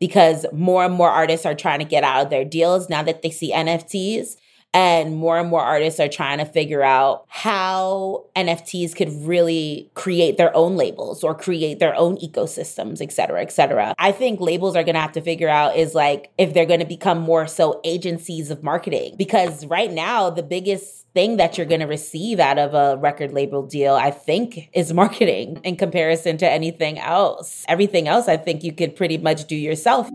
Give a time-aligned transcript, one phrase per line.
[0.00, 3.22] because more and more artists are trying to get out of their deals now that
[3.22, 4.36] they see NFTs.
[4.72, 10.36] And more and more artists are trying to figure out how NFTs could really create
[10.36, 13.94] their own labels or create their own ecosystems, et cetera, et cetera.
[13.98, 17.18] I think labels are gonna have to figure out is like if they're gonna become
[17.18, 19.16] more so agencies of marketing.
[19.18, 23.32] Because right now, the biggest thing that you're going to receive out of a record
[23.32, 27.64] label deal, I think, is marketing in comparison to anything else.
[27.68, 30.08] Everything else, I think you could pretty much do yourself.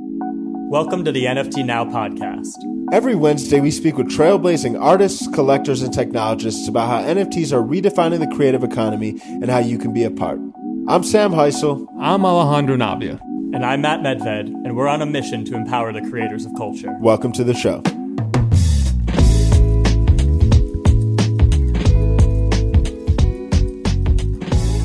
[0.69, 2.55] Welcome to the NFT Now podcast.
[2.91, 8.19] Every Wednesday, we speak with trailblazing artists, collectors, and technologists about how NFTs are redefining
[8.19, 10.39] the creative economy and how you can be a part.
[10.87, 11.87] I'm Sam Heisel.
[11.99, 13.21] I'm Alejandro Navia.
[13.53, 16.97] And I'm Matt Medved, and we're on a mission to empower the creators of culture.
[16.99, 17.83] Welcome to the show.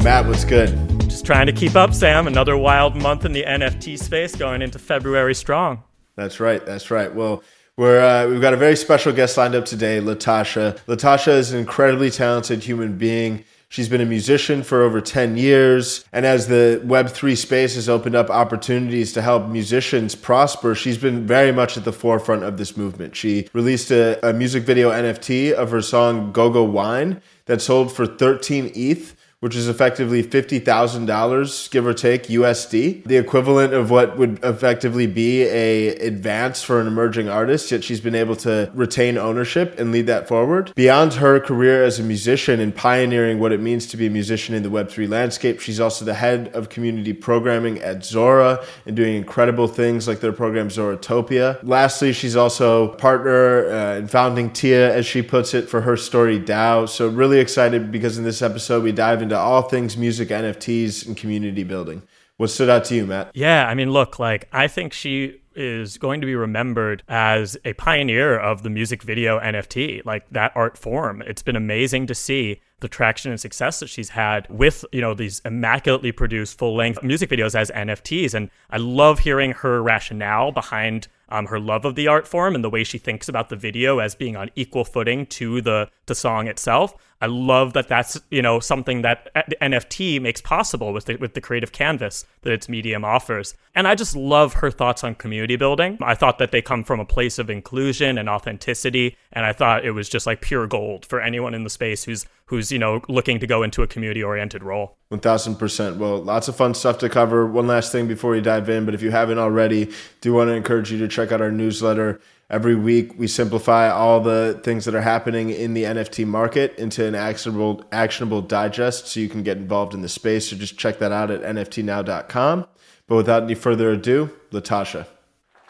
[0.05, 0.90] Matt, what's good?
[1.21, 2.27] Just trying to keep up, Sam.
[2.27, 5.83] Another wild month in the NFT space going into February strong.
[6.17, 6.65] That's right.
[6.65, 7.15] That's right.
[7.15, 7.43] Well,
[7.77, 10.79] we're, uh, we've got a very special guest lined up today, Latasha.
[10.87, 13.45] Latasha is an incredibly talented human being.
[13.69, 16.07] She's been a musician for over 10 years.
[16.11, 21.27] And as the Web3 space has opened up opportunities to help musicians prosper, she's been
[21.27, 23.15] very much at the forefront of this movement.
[23.15, 28.07] She released a, a music video NFT of her song GOGO WYNE that sold for
[28.07, 34.39] 13 ETH which is effectively $50,000, give or take, USD, the equivalent of what would
[34.45, 39.79] effectively be a advance for an emerging artist, yet she's been able to retain ownership
[39.79, 40.73] and lead that forward.
[40.75, 44.55] Beyond her career as a musician and pioneering what it means to be a musician
[44.55, 49.15] in the Web3 landscape, she's also the head of community programming at Zora and doing
[49.15, 51.59] incredible things like their program Zoratopia.
[51.63, 56.91] Lastly, she's also partner uh, and founding Tia, as she puts it, for HERSTORYDAO.
[56.91, 61.07] So really excited because in this episode we dive into into all things music, NFTs,
[61.07, 62.03] and community building.
[62.37, 63.31] What stood out to you, Matt?
[63.35, 67.73] Yeah, I mean, look, like I think she is going to be remembered as a
[67.75, 71.23] pioneer of the music video NFT, like that art form.
[71.23, 75.13] It's been amazing to see the traction and success that she's had with, you know,
[75.13, 81.09] these immaculately produced full-length music videos as NFTs and I love hearing her rationale behind
[81.29, 83.99] um, her love of the art form and the way she thinks about the video
[83.99, 86.95] as being on equal footing to the the song itself.
[87.21, 91.17] I love that that's you know something that eh, the NFT makes possible with the,
[91.17, 93.55] with the creative canvas that its medium offers.
[93.75, 95.99] And I just love her thoughts on community building.
[96.01, 99.85] I thought that they come from a place of inclusion and authenticity, and I thought
[99.85, 103.03] it was just like pure gold for anyone in the space who's who's you know
[103.09, 104.97] looking to go into a community oriented role.
[105.09, 105.99] One thousand percent.
[105.99, 107.47] Well, lots of fun stuff to cover.
[107.47, 109.91] One last thing before we dive in, but if you haven't already,
[110.23, 114.21] do want to encourage you to check out our newsletter Every week, we simplify all
[114.21, 119.21] the things that are happening in the NFT market into an actionable, actionable digest so
[119.21, 120.51] you can get involved in the space.
[120.51, 122.67] So just check that out at nftnow.com.
[123.07, 125.07] But without any further ado, Latasha.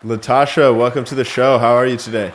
[0.02, 1.58] Latasha, welcome to the show.
[1.58, 2.32] How are you today?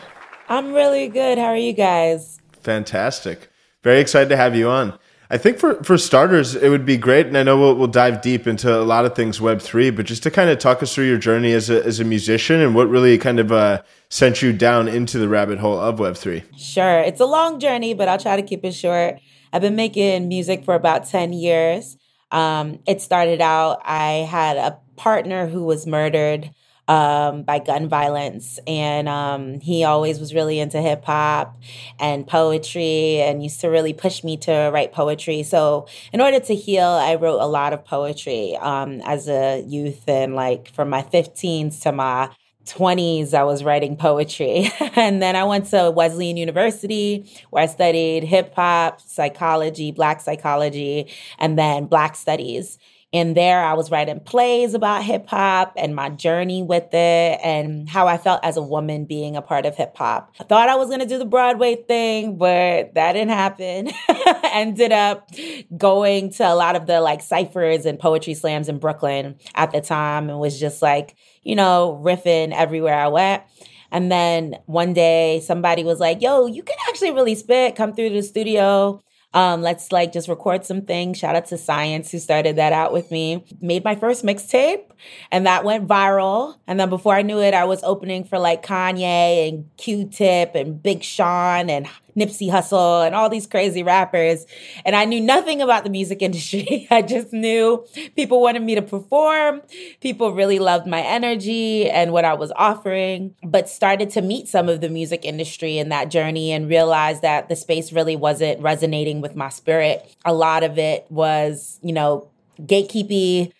[0.47, 1.39] I'm really good.
[1.39, 2.39] How are you guys?
[2.61, 3.49] Fantastic.
[3.81, 4.99] Very excited to have you on.
[5.29, 8.21] I think for, for starters, it would be great, and I know we'll, we'll dive
[8.21, 10.93] deep into a lot of things Web three, but just to kind of talk us
[10.93, 14.41] through your journey as a as a musician and what really kind of uh, sent
[14.41, 16.43] you down into the rabbit hole of Web three.
[16.57, 19.19] Sure, it's a long journey, but I'll try to keep it short.
[19.51, 21.97] I've been making music for about ten years.
[22.31, 26.51] Um, it started out I had a partner who was murdered
[26.87, 28.59] um, by gun violence.
[28.67, 31.57] And um, he always was really into hip hop
[31.99, 35.43] and poetry and used to really push me to write poetry.
[35.43, 40.07] So, in order to heal, I wrote a lot of poetry um, as a youth
[40.07, 42.29] and like from my 15s to my
[42.65, 44.69] 20s, I was writing poetry.
[44.95, 51.11] and then I went to Wesleyan University where I studied hip hop, psychology, black psychology,
[51.37, 52.77] and then black studies.
[53.15, 57.87] And there I was writing plays about hip hop and my journey with it and
[57.89, 60.33] how I felt as a woman being a part of hip hop.
[60.37, 63.89] I thought I was going to do the Broadway thing, but that didn't happen.
[64.51, 65.31] Ended up
[65.77, 69.79] going to a lot of the like ciphers and poetry slams in Brooklyn at the
[69.79, 73.43] time and was just like, you know, riffing everywhere I went.
[73.91, 77.77] And then one day somebody was like, yo, you can actually really spit.
[77.77, 79.01] Come through the studio.
[79.35, 81.17] Um, let's like just record some things.
[81.17, 83.45] Shout out to Science who started that out with me.
[83.59, 84.85] Made my first mixtape
[85.29, 86.55] and that went viral.
[86.67, 90.81] And then before I knew it, I was opening for like Kanye and Q-Tip and
[90.81, 91.85] Big Sean and
[92.17, 94.45] Nipsey Hussle and all these crazy rappers.
[94.85, 96.87] And I knew nothing about the music industry.
[96.89, 97.85] I just knew
[98.15, 99.61] people wanted me to perform.
[100.01, 104.69] People really loved my energy and what I was offering, but started to meet some
[104.69, 109.21] of the music industry in that journey and realized that the space really wasn't resonating
[109.21, 110.15] with my spirit.
[110.23, 112.29] A lot of it was, you know,
[112.61, 113.51] gatekeepy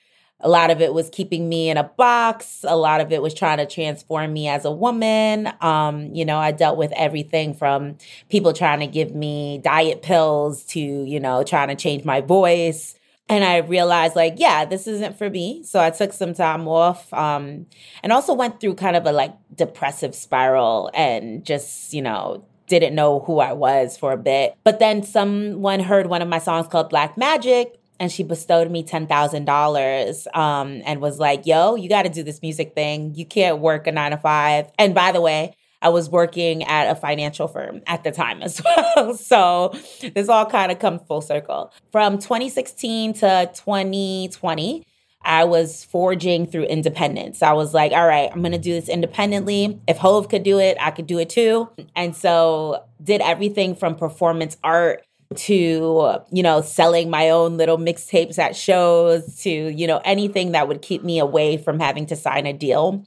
[0.45, 2.63] A lot of it was keeping me in a box.
[2.67, 5.51] A lot of it was trying to transform me as a woman.
[5.59, 7.97] Um, you know, I dealt with everything from
[8.29, 12.93] people trying to give me diet pills to, you know, trying to change my voice.
[13.27, 15.63] And I realized, like, yeah, this isn't for me.
[15.63, 17.65] So I took some time off um,
[18.03, 22.93] and also went through kind of a like depressive spiral and just, you know, didn't
[22.93, 24.55] know who I was for a bit.
[24.63, 28.83] But then someone heard one of my songs called Black Magic and she bestowed me
[28.83, 33.15] $10,000 um, and was like, yo, you got to do this music thing.
[33.15, 34.71] You can't work a nine to five.
[34.77, 38.61] And by the way, I was working at a financial firm at the time as
[38.95, 39.13] well.
[39.15, 39.73] so
[40.15, 41.71] this all kind of comes full circle.
[41.91, 44.85] From 2016 to 2020,
[45.21, 47.41] I was forging through independence.
[47.41, 49.79] I was like, all right, I'm gonna do this independently.
[49.87, 51.69] If Hov could do it, I could do it too.
[51.95, 55.04] And so did everything from performance art
[55.35, 60.67] to you know selling my own little mixtapes at shows to you know anything that
[60.67, 63.05] would keep me away from having to sign a deal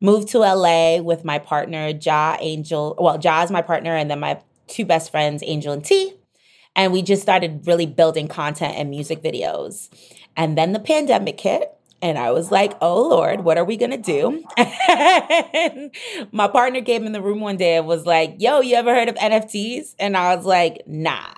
[0.00, 4.20] moved to la with my partner ja angel well ja is my partner and then
[4.20, 6.12] my two best friends angel and t
[6.76, 9.88] and we just started really building content and music videos
[10.36, 11.70] and then the pandemic hit
[12.02, 14.44] and I was like, oh Lord, what are we gonna do?
[16.32, 19.08] My partner came in the room one day and was like, yo, you ever heard
[19.08, 19.94] of NFTs?
[19.98, 21.32] And I was like, nah.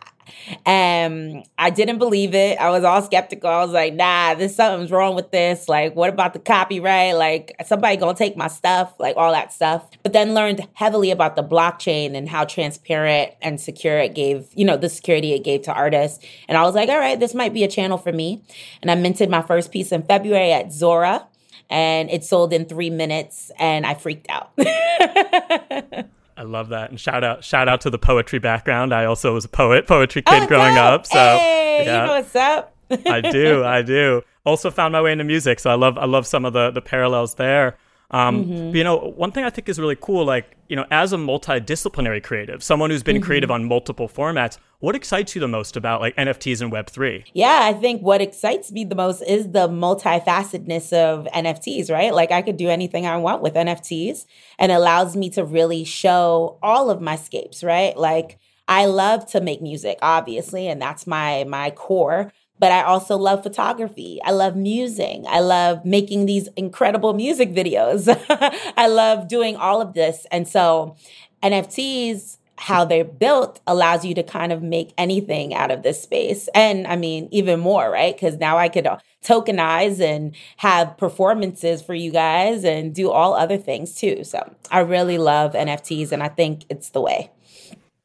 [0.65, 2.59] And I didn't believe it.
[2.59, 3.51] I was all skeptical.
[3.51, 5.69] I was like, nah, this something's wrong with this.
[5.69, 7.15] Like, what about the copyright?
[7.15, 9.89] Like, somebody gonna take my stuff, like all that stuff.
[10.03, 14.65] But then learned heavily about the blockchain and how transparent and secure it gave, you
[14.65, 16.25] know, the security it gave to artists.
[16.49, 18.43] And I was like, all right, this might be a channel for me.
[18.83, 21.27] And I minted my first piece in February at Zora
[21.69, 24.53] and it sold in three minutes and I freaked out.
[26.37, 26.91] I love that.
[26.91, 28.93] And shout out shout out to the poetry background.
[28.93, 31.07] I also was a poet, poetry kid oh, growing up.
[31.07, 32.01] So hey, yeah.
[32.03, 32.75] you know what's up.
[33.07, 34.23] I do, I do.
[34.45, 35.59] Also found my way into music.
[35.61, 37.77] So I love I love some of the the parallels there.
[38.11, 38.71] Um, mm-hmm.
[38.71, 41.17] but, you know, one thing I think is really cool, like, you know, as a
[41.17, 43.25] multidisciplinary creative, someone who's been mm-hmm.
[43.25, 47.25] creative on multiple formats, what excites you the most about like NFTs and Web3?
[47.33, 52.15] Yeah, I think what excites me the most is the multifacetedness of NFTs, right?
[52.15, 54.27] Like I could do anything I want with NFTs
[54.59, 57.97] and allows me to really show all of my scapes, right?
[57.97, 58.39] Like
[58.69, 63.43] I love to make music, obviously, and that's my my core but I also love
[63.43, 64.19] photography.
[64.25, 65.27] I love musing.
[65.27, 68.09] I love making these incredible music videos.
[68.77, 70.27] I love doing all of this.
[70.31, 70.97] And so
[71.43, 76.49] NFTs, how they're built, allows you to kind of make anything out of this space.
[76.55, 78.15] And I mean, even more, right?
[78.15, 78.89] Because now I could
[79.25, 84.25] tokenize and have performances for you guys and do all other things too.
[84.25, 87.31] So I really love NFTs and I think it's the way.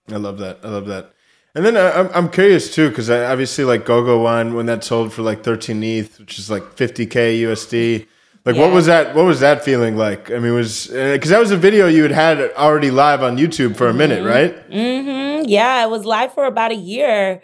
[0.09, 0.59] I love that.
[0.63, 1.13] I love that.
[1.53, 4.83] And then uh, I'm I'm curious too because I obviously like GOGO WYNE when that
[4.83, 8.07] sold for like 13 ETH, which is like 50k USD.
[8.43, 8.61] Like yeah.
[8.61, 9.15] what was that?
[9.15, 10.31] What was that feeling like?
[10.31, 13.37] I mean, was because uh, that was a video you had had already live on
[13.37, 14.27] YouTube for a minute, mm-hmm.
[14.27, 14.69] right?
[14.69, 15.47] Mm-hmm.
[15.47, 17.41] Yeah, it was live for about a year,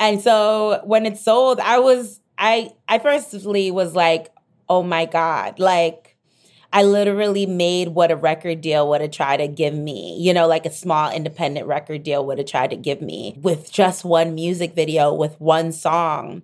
[0.00, 4.32] and so when it sold, I was I I firstly was like,
[4.70, 6.16] oh my god, like
[6.72, 10.46] I literally made what a record deal would have tried to give me, you know,
[10.46, 14.34] like a small independent record deal would have tried to give me with just one
[14.34, 16.42] music video, with one song.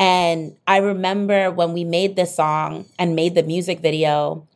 [0.00, 4.48] And I remember when we made this song and made the music video,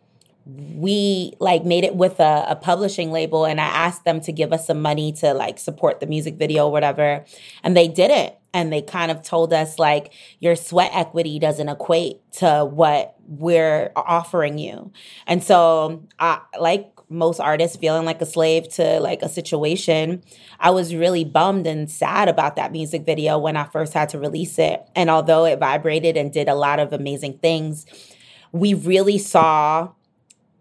[0.46, 4.52] we like made it with a, a, publishing label and I asked them to give
[4.52, 7.24] us some money to like support the music video or whatever.
[7.62, 8.34] And they didn't.
[8.54, 13.90] And they kind of told us like your sweat equity doesn't equate to what we're
[13.96, 14.92] offering you.
[15.26, 20.22] And so I like most artists feeling like a slave to like a situation.
[20.60, 24.18] I was really bummed and sad about that music video when I first had to
[24.18, 24.82] release it.
[24.94, 27.86] And although it vibrated and did a lot of amazing things,
[28.52, 29.90] we really saw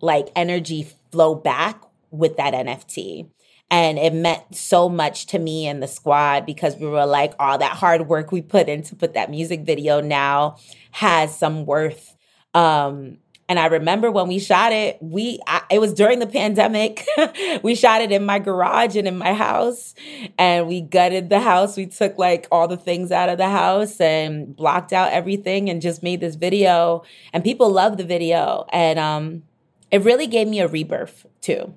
[0.02, 1.82] like energy flow back
[2.12, 3.30] with that NFT.
[3.72, 7.58] And it meant so much to me and the squad because we were like, all
[7.58, 10.58] that hard work we put in to put that music video now
[10.92, 12.16] has some worth.
[12.54, 13.18] Um,
[13.50, 17.06] and I remember when we shot it, we I, it was during the pandemic.
[17.64, 19.94] we shot it in my garage and in my house,
[20.38, 21.76] and we gutted the house.
[21.76, 25.82] We took like all the things out of the house and blocked out everything, and
[25.82, 27.04] just made this video.
[27.34, 29.44] And people loved the video, and um,
[29.92, 31.74] it really gave me a rebirth too.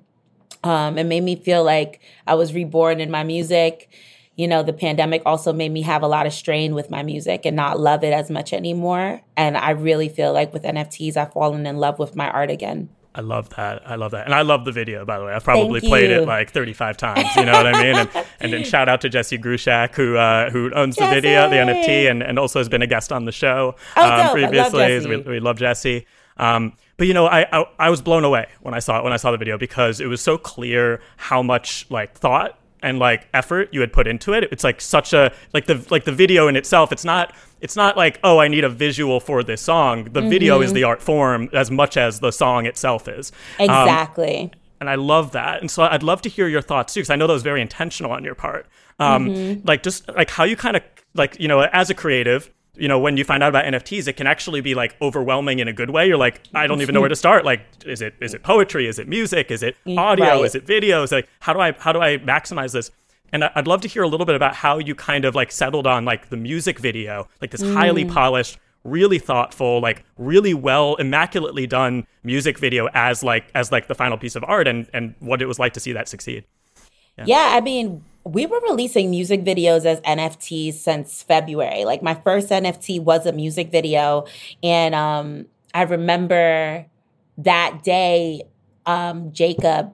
[0.63, 3.89] Um, it made me feel like I was reborn in my music.
[4.37, 7.45] You know, the pandemic also made me have a lot of strain with my music
[7.45, 9.21] and not love it as much anymore.
[9.35, 12.89] And I really feel like with NFTs, I've fallen in love with my art again.
[13.15, 13.81] I love that.
[13.89, 14.25] I love that.
[14.25, 15.33] And I love the video, by the way.
[15.33, 17.35] I've probably played it like 35 times.
[17.35, 17.95] You know what I mean?
[17.95, 21.15] And, and then shout out to Jesse Grushack, who uh, who owns Jesse!
[21.15, 24.11] the video, the NFT, and, and also has been a guest on the show oh,
[24.11, 25.07] um, previously.
[25.07, 26.05] We, we, love Jesse.
[26.37, 29.13] Um, but you know, I, I, I was blown away when I saw it when
[29.13, 33.27] I saw the video because it was so clear how much like thought and like
[33.33, 34.45] effort you had put into it.
[34.49, 36.93] It's like such a like the like the video in itself.
[36.93, 40.05] It's not it's not like oh I need a visual for this song.
[40.05, 40.29] The mm-hmm.
[40.29, 40.75] video is mm-hmm.
[40.75, 43.33] the art form as much as the song itself is.
[43.59, 44.43] Um, exactly.
[44.43, 45.59] Um, and I love that.
[45.59, 47.61] And so I'd love to hear your thoughts too, because I know that was very
[47.61, 48.67] intentional on your part.
[48.99, 49.67] Um, mm-hmm.
[49.67, 52.99] Like just like how you kind of like you know as a creative, you know,
[52.99, 55.89] when you find out about NFTs, it can actually be like overwhelming in a good
[55.89, 56.07] way.
[56.07, 57.45] You're like, I don't even know where to start.
[57.45, 58.87] Like, is it is it poetry?
[58.87, 59.51] Is it music?
[59.51, 60.25] Is it audio?
[60.25, 60.45] Right.
[60.45, 61.03] Is it video?
[61.03, 62.91] Is like, how do I how do I maximize this?
[63.33, 65.85] And I'd love to hear a little bit about how you kind of like settled
[65.85, 67.73] on like the music video, like this mm.
[67.73, 73.87] highly polished, really thoughtful, like really well, immaculately done music video as like as like
[73.87, 76.45] the final piece of art, and and what it was like to see that succeed.
[77.17, 81.85] Yeah, yeah I mean, we were releasing music videos as NFTs since February.
[81.85, 84.25] Like my first NFT was a music video.
[84.61, 86.85] And um, I remember
[87.37, 88.43] that day,
[88.85, 89.93] um, Jacob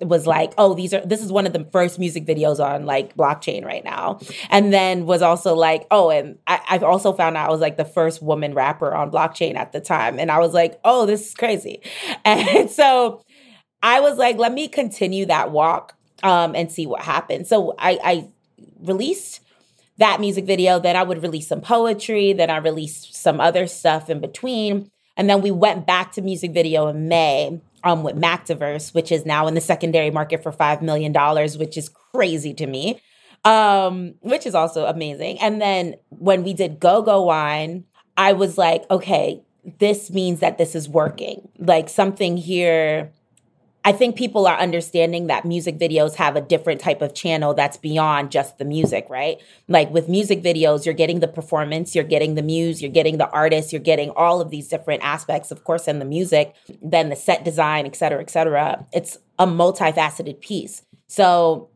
[0.00, 3.16] was like, oh, these are this is one of the first music videos on like
[3.16, 4.20] blockchain right now.
[4.50, 7.76] And then was also like, oh, and I, I've also found out I was like
[7.76, 10.18] the first woman rapper on blockchain at the time.
[10.18, 11.80] And I was like, oh, this is crazy.
[12.24, 13.22] And so
[13.82, 17.48] I was like, let me continue that walk um, and see what happens.
[17.48, 18.28] So I, I
[18.80, 19.40] released
[19.98, 20.78] that music video.
[20.78, 22.32] Then I would release some poetry.
[22.32, 24.90] Then I released some other stuff in between.
[25.16, 29.24] And then we went back to music video in May um, with Mactiverse, which is
[29.24, 31.12] now in the secondary market for $5 million,
[31.58, 33.00] which is crazy to me,
[33.44, 35.38] um, which is also amazing.
[35.40, 37.84] And then when we did GOGO WYNE,
[38.18, 39.42] I was like, okay,
[39.78, 41.48] this means that this is working.
[41.58, 43.12] Like something here
[43.86, 47.76] I think people are understanding that music videos have a different type of channel that's
[47.76, 49.40] beyond just the music, right?
[49.68, 53.30] Like with music videos, you're getting the performance, you're getting the muse, you're getting the
[53.30, 56.52] artist, you're getting all of these different aspects, of course, in the music,
[56.82, 58.84] then the set design, et cetera, et cetera.
[58.92, 60.82] It's a multifaceted piece.
[61.06, 61.68] So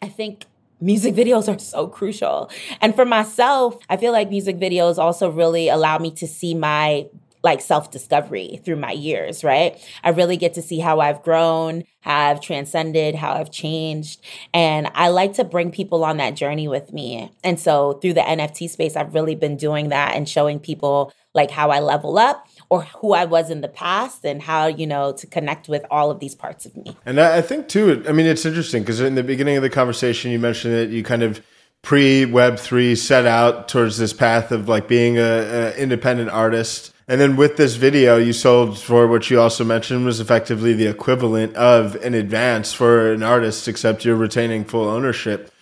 [0.00, 0.46] I think
[0.80, 2.50] music videos are so crucial.
[2.80, 7.06] And for myself, I feel like music videos also really allow me to see my
[7.42, 9.78] like self discovery through my years, right?
[10.02, 14.20] I really get to see how I've grown, how I've transcended, how I've changed.
[14.52, 17.32] And I like to bring people on that journey with me.
[17.42, 21.50] And so through the NFT space, I've really been doing that and showing people like
[21.50, 25.12] how I level up or who I was in the past and how, you know,
[25.12, 26.96] to connect with all of these parts of me.
[27.06, 30.30] And I think too, I mean, it's interesting because in the beginning of the conversation,
[30.30, 31.40] you mentioned that you kind of
[31.82, 36.92] pre Web three set out towards this path of like being a, a independent artist
[37.10, 40.86] and then with this video, you sold for what you also mentioned was effectively the
[40.86, 45.52] equivalent of an advance for an artist, except you're retaining full ownership.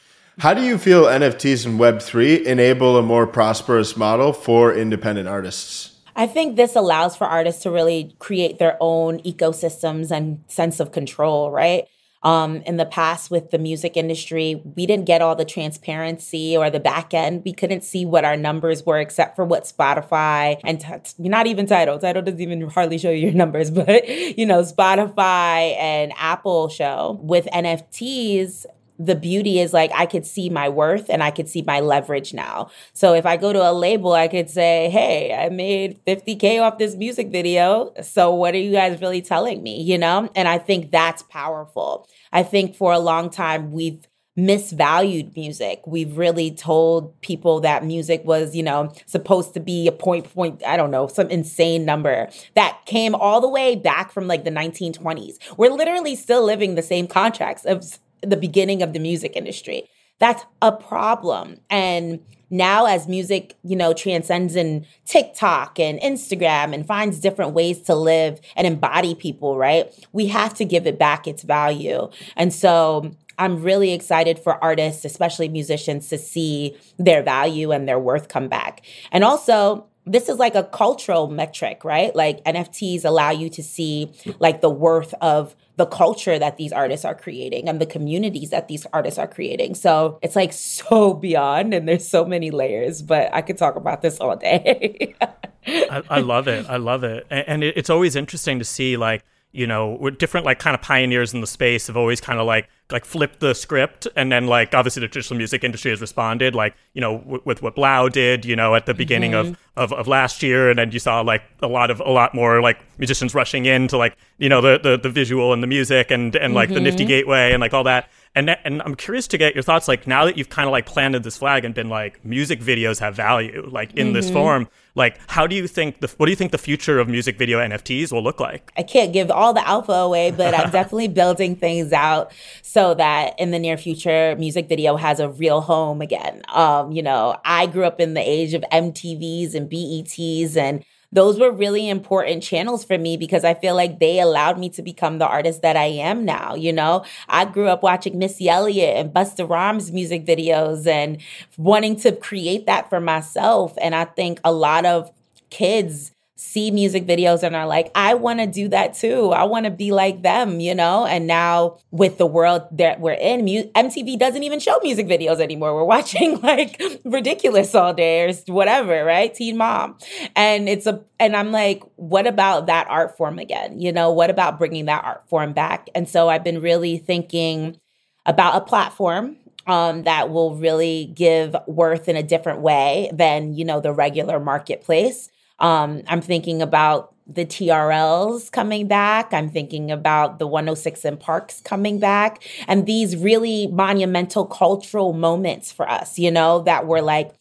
[0.40, 5.97] How do you feel NFTs and Web3 enable a more prosperous model for independent artists?
[6.14, 10.93] I think this allows for artists to really create their own ecosystems and sense of
[10.93, 11.87] control, right?
[12.22, 16.68] Um, in the past with the music industry, we didn't get all the transparency or
[16.68, 17.42] the back end.
[17.44, 21.66] We couldn't see what our numbers were except for what Spotify and t- not even
[21.66, 21.98] Tidal.
[21.98, 27.18] Tidal doesn't even hardly show you your numbers, but you know, Spotify and Apple show.
[27.22, 28.66] With NFTs,
[28.99, 32.35] the beauty is like I could see my worth and I could see my leverage
[32.35, 32.71] now.
[32.93, 36.78] So if I go to a label, I could say, Hey, I made 50K off
[36.78, 37.93] this music video.
[38.02, 39.81] So what are you guys really telling me?
[39.83, 40.28] You know?
[40.35, 42.09] And I think that's powerful.
[42.33, 44.07] I think for a long time, we've
[44.38, 45.83] misvalued music.
[45.85, 50.62] We've really told people that music was, you know, supposed to be a point point,
[50.64, 54.50] I don't know, some insane number that came all the way back from like the
[54.50, 55.38] 1920s.
[55.57, 59.88] We're literally still living the same contracts of the beginning of the music industry.
[60.18, 61.60] That's a problem.
[61.70, 62.20] And
[62.50, 67.94] now as music, you know, transcends in TikTok and Instagram and finds different ways to
[67.94, 69.92] live and embody people, right?
[70.12, 72.10] We have to give it back its value.
[72.37, 77.98] And so I'm really excited for artists, especially musicians, to see their value and their
[77.98, 78.84] worth come back.
[79.12, 82.14] And also, this is like a cultural metric, right?
[82.14, 87.04] Like NFTs allow you to see like the worth of the culture that these artists
[87.04, 89.74] are creating and the communities that these artists are creating.
[89.74, 94.02] So it's like so beyond and there's so many layers, but I could talk about
[94.02, 95.14] this all day.
[95.66, 96.66] I, I, love it.
[96.68, 97.26] I love it.
[97.30, 100.83] And, and it, it's always interesting to see like, you know, different like kind of
[100.83, 104.47] pioneers in the space have always kind of like like flipped the script, and then
[104.47, 108.12] like obviously the traditional music industry has responded, like you know w- with what 3LAU
[108.12, 109.55] did, you know, at the beginning mm-hmm.
[109.76, 112.35] of, of of last year, and then you saw like a lot of a lot
[112.35, 115.67] more like musicians rushing in to like you know the the, the visual and the
[115.67, 116.75] music and and like mm-hmm.
[116.75, 118.11] the Nifty Gateway and like all that.
[118.35, 119.88] And and I'm curious to get your thoughts.
[119.88, 123.00] Like now that you've kind of like planted this flag and been like music videos
[123.00, 124.14] have value, like in mm-hmm.
[124.14, 124.69] this form.
[124.99, 127.61] Like, how do you think the what do you think the future of music video
[127.61, 128.73] NFTs will look like?
[128.76, 133.38] I can't give all the alpha away, but I'm definitely building things out so that
[133.38, 136.43] in the near future, music video has a real home again.
[136.52, 141.38] Um, you know, I grew up in the age of MTVs and BETs and those
[141.38, 145.18] were really important channels for me because I feel like they allowed me to become
[145.18, 146.54] the artist that I am now.
[146.54, 151.18] You know, I grew up watching Missy Elliott and Busta Rhymes music videos and
[151.56, 153.74] wanting to create that for myself.
[153.80, 155.10] And I think a lot of
[155.50, 159.33] kids see music videos and are like, I want to do that too.
[159.33, 161.04] I want to be like them, you know?
[161.04, 165.75] And now with the world that we're in, MTV doesn't even show music videos anymore.
[165.75, 169.35] We're watching like ridiculous all day or whatever, right?
[169.35, 169.99] Teen Mom.
[170.37, 173.80] And it's a, and I'm like, what about that art form again?
[173.80, 175.88] You know, what about bringing that art form back?
[175.92, 177.80] And so I've been really thinking
[178.26, 183.64] about a platform um, that will really give worth in a different way than you
[183.64, 189.34] know the regular marketplace um, I'm thinking about the TRLs coming back.
[189.34, 192.42] I'm thinking about the 106 & Parks coming back.
[192.66, 197.32] And these really monumental cultural moments for us, you know, that were like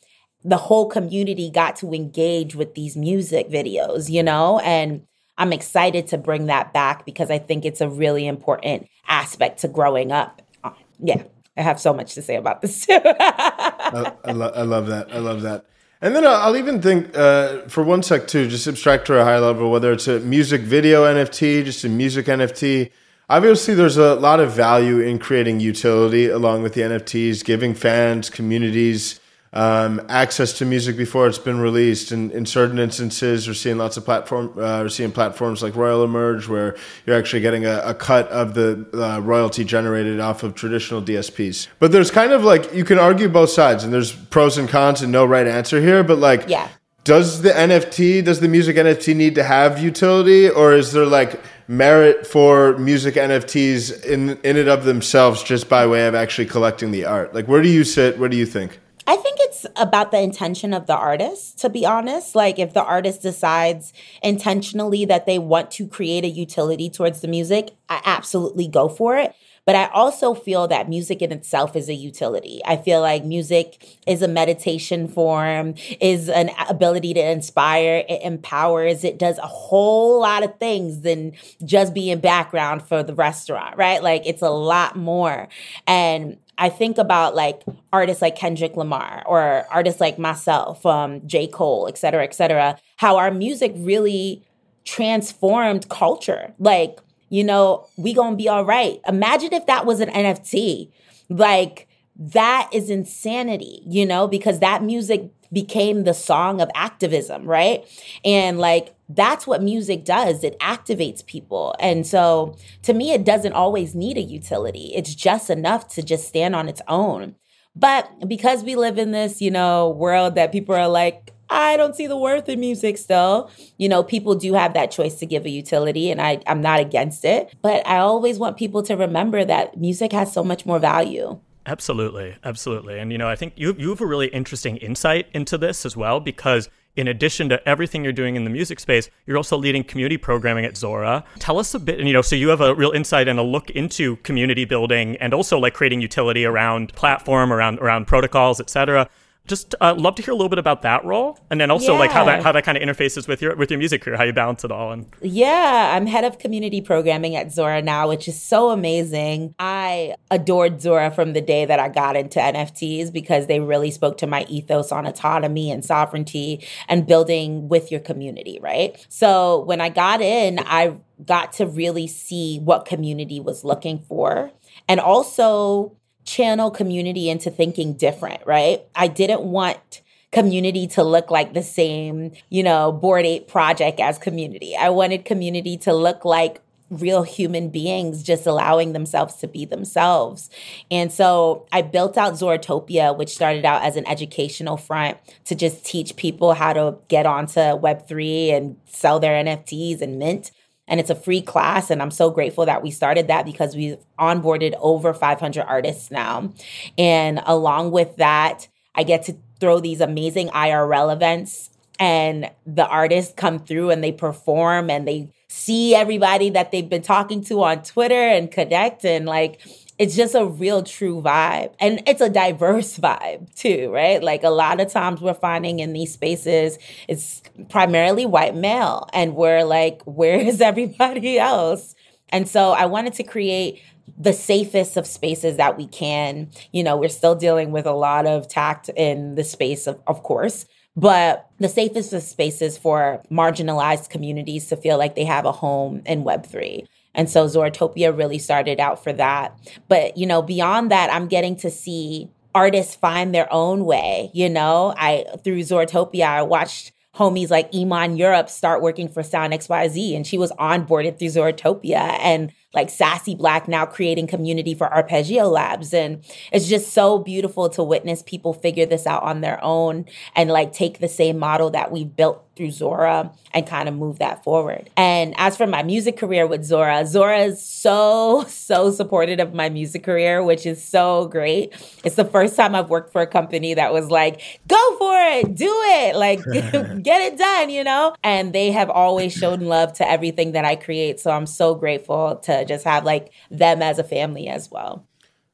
[0.43, 4.59] the whole community got to engage with these music videos, you know?
[4.59, 5.07] And
[5.37, 9.69] I'm excited to bring that back because I think it's a really important aspect to
[9.69, 10.41] growing up.
[10.63, 11.23] Uh, yeah,
[11.55, 12.99] I have so much to say about this too.
[13.05, 15.13] I, I, lo- I love that.
[15.13, 15.65] I love that.
[16.01, 19.39] And then I'll even think uh, for one sec too, just abstract to a high
[19.39, 22.91] level, whether it's a music video NFT, just a music NFT.
[23.29, 28.29] Obviously, there's a lot of value in creating utility along with the NFTs, giving fans,
[28.29, 29.19] communities,
[29.57, 32.11] um, access to music before it's been released.
[32.11, 36.03] And in certain instances, we're seeing lots of platform, uh, we're seeing platforms like Royal
[36.03, 36.75] Emerge, where
[37.07, 41.69] you're actually getting a, a cut of the uh, royalty generated off of traditional DSPs.
[41.79, 45.01] But there's kind of like you can argue both sides, and there's pros and cons,
[45.01, 46.03] and no right answer here.
[46.03, 46.69] But like, yeah.
[47.03, 51.41] Does the NFT, does the music NFT need to have utility, or is there like
[51.65, 56.91] merit for music NFTs in in and of themselves just by way of actually collecting
[56.91, 57.33] the art?
[57.33, 58.19] Like, where do you sit?
[58.19, 58.79] What do you think?
[59.09, 62.35] I think it's about the intention of the artist, to be honest.
[62.35, 67.29] Like, if the artist decides intentionally that they want to create a utility towards the
[67.29, 69.33] music, I absolutely go for it.
[69.67, 72.61] But I also feel that music in itself is a utility.
[72.65, 79.03] I feel like music is a meditation form, is an ability to inspire, it empowers,
[79.03, 81.33] it does a whole lot of things than
[81.65, 84.01] just being background for the restaurant, right?
[84.01, 85.49] Like it's a lot more.
[85.85, 91.45] And I think about like artists like Kendrick Lamar or artists like myself, um, J.
[91.45, 94.43] Cole, et cetera, et cetera, how our music really
[94.85, 96.53] transformed culture.
[96.57, 96.99] Like,
[97.29, 98.99] you know, we gonna be all right.
[99.07, 100.91] Imagine if that was an NFT.
[101.29, 101.87] Like,
[102.17, 107.85] that is insanity, you know, because that music became the song of activism, right?
[108.25, 110.43] And like that's what music does.
[110.43, 111.75] It activates people.
[111.79, 114.91] And so to me, it doesn't always need a utility.
[114.95, 117.35] It's just enough to just stand on its own.
[117.75, 121.95] But because we live in this, you know, world that people are like, I don't
[121.95, 123.49] see the worth in music still.
[123.77, 126.79] You know, people do have that choice to give a utility, and I, I'm not
[126.79, 127.55] against it.
[127.61, 131.39] But I always want people to remember that music has so much more value.
[131.65, 132.97] Absolutely, absolutely.
[132.97, 135.97] And you know, I think you you have a really interesting insight into this as
[135.97, 139.83] well because in addition to everything you're doing in the music space, you're also leading
[139.83, 141.23] community programming at Zora.
[141.39, 143.69] Tell us a bit, you know, so you have a real insight and a look
[143.71, 149.09] into community building and also like creating utility around platform, around around protocols, et cetera
[149.47, 151.99] just uh, love to hear a little bit about that role, and then also yeah.
[151.99, 154.23] like how that how that kind of interfaces with your with your music career, how
[154.23, 154.91] you balance it all.
[154.91, 159.55] And yeah, I'm head of community programming at Zora now, which is so amazing.
[159.59, 164.17] I adored Zora from the day that I got into NFTs because they really spoke
[164.19, 168.59] to my ethos on autonomy and sovereignty and building with your community.
[168.61, 169.05] Right.
[169.09, 174.51] So when I got in, I got to really see what community was looking for,
[174.87, 175.96] and also
[176.27, 178.83] channel community into thinking different, right?
[178.93, 184.19] I didn't want community to look like the same, you know, Bored Ape project as
[184.19, 184.75] community.
[184.75, 190.49] I wanted community to look like real human beings just allowing themselves to be themselves.
[190.91, 195.85] And so I built out Zoratopia, which started out as an educational front to just
[195.85, 200.51] teach people how to get onto Web3 and sell their NFTs and mint.
[200.87, 201.89] And it's a free class.
[201.89, 206.51] And I'm so grateful that we started that because we've onboarded over 500 artists now.
[206.97, 211.69] And along with that, I get to throw these amazing IRL events
[211.99, 217.01] and the artists come through and they perform and they see everybody that they've been
[217.01, 219.61] talking to on Twitter and connect and like
[219.99, 221.73] it's just a real true vibe.
[221.79, 224.21] And it's a diverse vibe too, right?
[224.21, 229.07] Like a lot of times we're finding in these spaces, it's primarily white male.
[229.13, 231.95] And we're like, where is everybody else?
[232.29, 233.81] And so I wanted to create
[234.17, 236.49] the safest of spaces that we can.
[236.71, 240.23] You know, we're still dealing with a lot of tact in the space, of, of
[240.23, 245.51] course, but the safest of spaces for marginalized communities to feel like they have a
[245.51, 246.87] home in Web3.
[247.17, 249.57] And so Zoratopia really started out for that.
[249.89, 254.31] But, you know, beyond that, I'm getting to see artists find their own way.
[254.33, 259.51] You know, I through Zoratopia, I watched homies like Iman Europe start working for Sound
[259.51, 264.93] XYZ and she was onboarded through Zoratopia and like Sassy Black now creating community for
[264.93, 265.93] Arpeggio Labs.
[265.93, 270.49] And it's just so beautiful to witness people figure this out on their own and
[270.49, 274.43] like take the same model that we built through Zora and kind of move that
[274.43, 274.89] forward.
[274.97, 279.69] And as for my music career with Zora, Zora is so, so supportive of my
[279.69, 281.73] music career, which is so great.
[282.03, 285.55] It's the first time I've worked for a company that was like, go for it,
[285.55, 286.43] do it, like
[287.03, 288.15] get it done, you know?
[288.23, 291.19] And they have always shown love to everything that I create.
[291.19, 295.05] So I'm so grateful to just have like them as a family as well.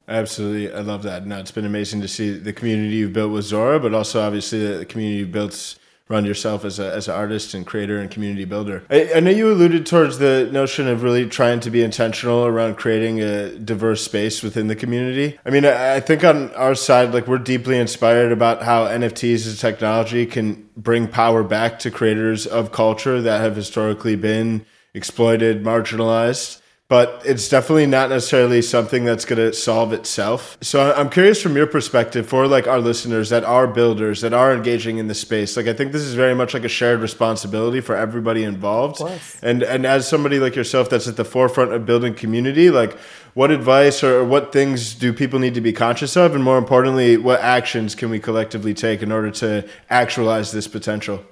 [0.08, 0.74] Absolutely.
[0.74, 1.26] I love that.
[1.26, 4.78] No, it's been amazing to see the community you've built with Zora, but also obviously
[4.78, 5.78] the community you've built
[6.10, 8.84] around yourself as, a, as an artist and creator and community builder.
[8.90, 12.76] I, I, know you alluded towards the notion of really trying to be intentional around
[12.76, 15.40] creating a diverse space within the community.
[15.46, 19.48] I mean, I, I think on our side, like we're deeply inspired about how NFTs
[19.48, 25.64] as technology can bring power back to creators of culture that have historically been exploited,
[25.64, 30.58] marginalized but it's definitely not necessarily something that's going to solve itself.
[30.62, 34.54] So I'm curious from your perspective for like our listeners that are builders that are
[34.54, 35.58] engaging in the space.
[35.58, 39.02] Like I think this is very much like a shared responsibility for everybody involved.
[39.42, 42.96] And and as somebody like yourself that's at the forefront of building community, like
[43.34, 47.18] what advice or what things do people need to be conscious of and more importantly,
[47.18, 51.24] what actions can we collectively take in order to actualize this potential?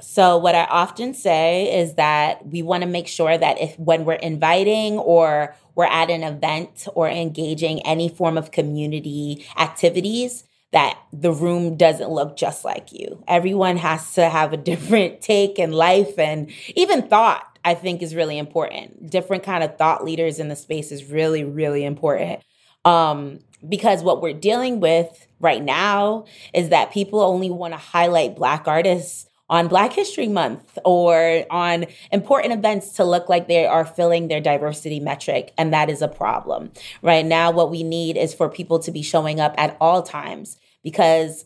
[0.00, 4.04] So, what I often say is that we want to make sure that if when
[4.04, 10.98] we're inviting or we're at an event or engaging any form of community activities, that
[11.12, 13.22] the room doesn't look just like you.
[13.28, 17.48] Everyone has to have a different take in life and even thought.
[17.66, 19.08] I think is really important.
[19.08, 22.42] Different kind of thought leaders in the space is really, really important.
[22.84, 28.36] Um, because what we're dealing with right now is that people only want to highlight
[28.36, 33.84] Black artists on Black History Month or on important events to look like they are
[33.84, 35.52] filling their diversity metric.
[35.58, 36.70] And that is a problem.
[37.02, 40.56] Right now, what we need is for people to be showing up at all times
[40.82, 41.44] because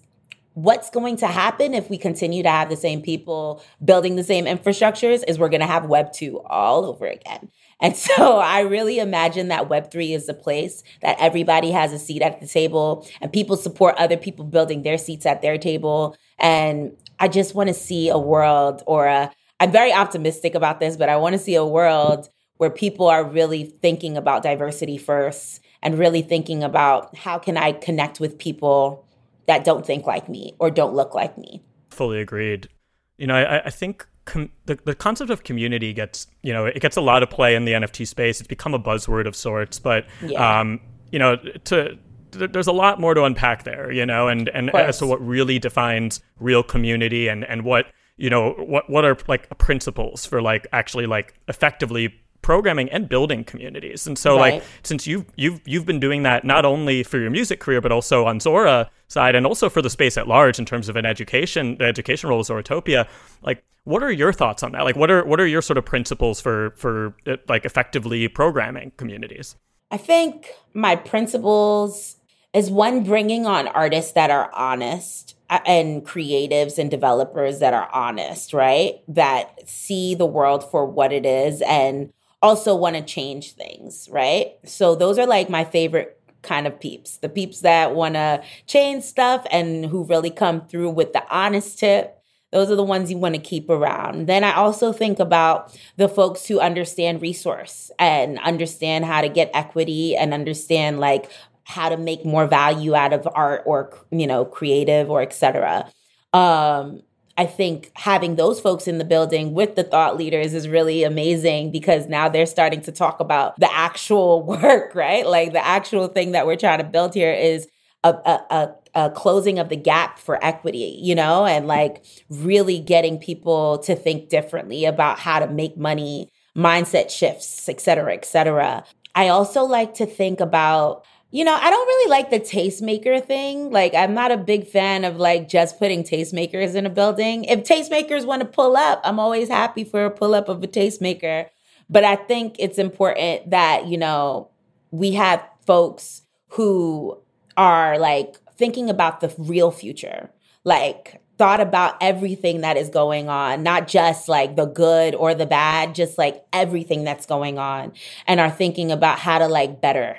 [0.55, 4.45] what's going to happen if we continue to have the same people building the same
[4.45, 7.49] infrastructures is we're going to have Web 2 all over again.
[7.81, 12.23] And so I really imagine that Web3 is the place that everybody has a seat
[12.23, 16.17] at the table and people support other people building their seats at their table.
[16.39, 20.97] And I just want to see a world or a, I'm very optimistic about this,
[20.97, 22.29] but I want to see a world
[22.59, 27.73] where people are really thinking about diversity first and really thinking about how can I
[27.73, 29.07] connect with people
[29.47, 31.63] that don't think like me or don't look like me.
[31.91, 32.69] Fully agreed.
[33.17, 36.81] You know, I, I think com- the, the concept of community gets, you know, it
[36.81, 38.41] gets a lot of play in the NFT space.
[38.41, 40.61] It's become a buzzword of sorts, but, yeah.
[40.61, 41.99] um, you know, to
[42.31, 45.59] there's a lot more to unpack there, you know, and and as to what really
[45.59, 47.87] defines real community and and what
[48.17, 53.45] you know what what are like principles for like actually like effectively programming and building
[53.45, 54.07] communities.
[54.07, 54.55] And so right.
[54.55, 57.93] like since you've you've you've been doing that not only for your music career but
[57.93, 61.07] also on Zora side and also for the space at large in terms of an
[61.07, 63.09] education the education role of Zoratopia,
[63.43, 64.85] like what are your thoughts on that?
[64.85, 68.93] Like what are what are your sort of principles for for uh, like effectively programming
[68.97, 69.57] communities?
[69.91, 72.17] I think my principles
[72.59, 77.89] is one bringing on artists that are honest uh, and creatives and developers that are
[77.93, 78.97] honest, right?
[79.07, 84.55] That see the world for what it is and also want to change things, right?
[84.65, 87.19] So those are like my favorite kind of peeps.
[87.19, 91.79] The peeps that want to change stuff and who really come through with the honest
[91.79, 92.17] tip.
[92.51, 94.27] Those are the ones you want to keep around.
[94.27, 99.51] Then I also think about the folks who understand resource and understand how to get
[99.53, 101.31] equity and understand like
[101.69, 105.89] how to make more value out of art or you know creative or etc
[106.33, 107.03] um
[107.39, 111.71] I think having those folks in the building with the thought leaders is really amazing
[111.71, 115.25] because now they're starting to talk about the actual work, right?
[115.25, 117.69] Like the actual thing that we're trying to build here is
[118.03, 122.81] a, a, a, a closing of the gap for equity, you know, and like really
[122.81, 128.25] getting people to think differently about how to make money, mindset shifts, et cetera, et
[128.25, 128.85] cetera.
[129.15, 133.71] I also like to think about you know, I don't really like the tastemaker thing.
[133.71, 137.45] Like, I'm not a big fan of like just putting tastemakers in a building.
[137.45, 140.67] If tastemakers want to pull up, I'm always happy for a pull up of a
[140.67, 141.47] tastemaker.
[141.91, 144.51] But I think it's important that, you know,
[144.91, 147.19] we have folks who
[147.59, 150.31] are like thinking about the real future,
[150.65, 155.47] like thought about everything that is going on, not just like the good or the
[155.47, 157.93] bad, just like everything that's going on,
[158.27, 160.17] and are thinking about how to like better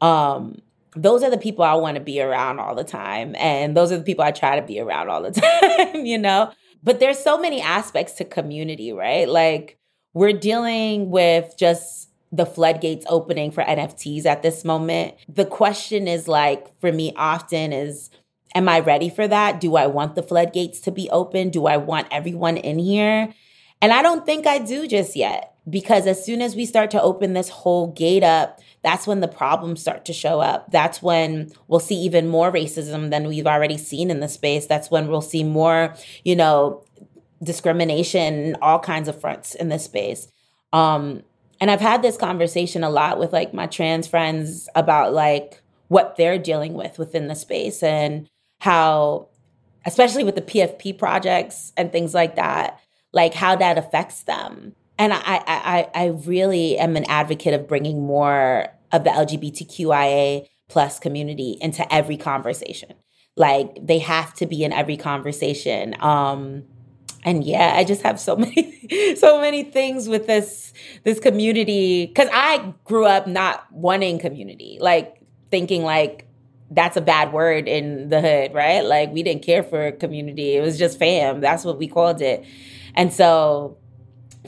[0.00, 0.60] um,
[0.96, 3.34] those are the people I want to be around all the time.
[3.36, 5.30] And those are the people I try to be around all the
[5.92, 6.52] time, you know?
[6.82, 9.28] But there's so many aspects to community, right?
[9.28, 9.78] Like
[10.14, 15.14] we're dealing with just the floodgates opening for NFTs at this moment.
[15.28, 18.10] The question is like, for me, often is,
[18.54, 19.60] am I ready for that?
[19.60, 21.50] Do I want the floodgates to be open?
[21.50, 23.32] Do I want everyone in here?
[23.82, 27.02] And I don't think I do just yet because as soon as we start to
[27.02, 30.70] open this whole gate up, that's when the problems start to show up.
[30.70, 34.66] That's when we'll see even more racism than we've already seen in the space.
[34.66, 36.84] That's when we'll see more, you know,
[37.42, 40.28] discrimination, all kinds of fronts in this space.
[40.72, 41.22] Um,
[41.60, 46.16] and I've had this conversation a lot with like my trans friends about like what
[46.16, 48.28] they're dealing with within the space and
[48.60, 49.28] how,
[49.84, 52.80] especially with the PFP projects and things like that,
[53.12, 58.04] like how that affects them and I, I, I really am an advocate of bringing
[58.04, 62.92] more of the LGBTQIA plus community into every conversation.
[63.34, 65.96] Like they have to be in every conversation.
[66.00, 66.64] Um,
[67.24, 72.28] and yeah, I just have so many, so many things with this this community because
[72.30, 76.28] I grew up not wanting community, like thinking like
[76.70, 78.82] that's a bad word in the hood, right?
[78.82, 81.40] Like we didn't care for community; it was just fam.
[81.40, 82.44] That's what we called it.
[82.94, 83.78] And so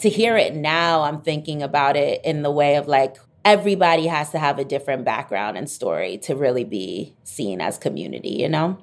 [0.00, 4.30] to hear it now, I'm thinking about it in the way of like everybody has
[4.30, 8.78] to have a different background and story to really be seen as community, you know?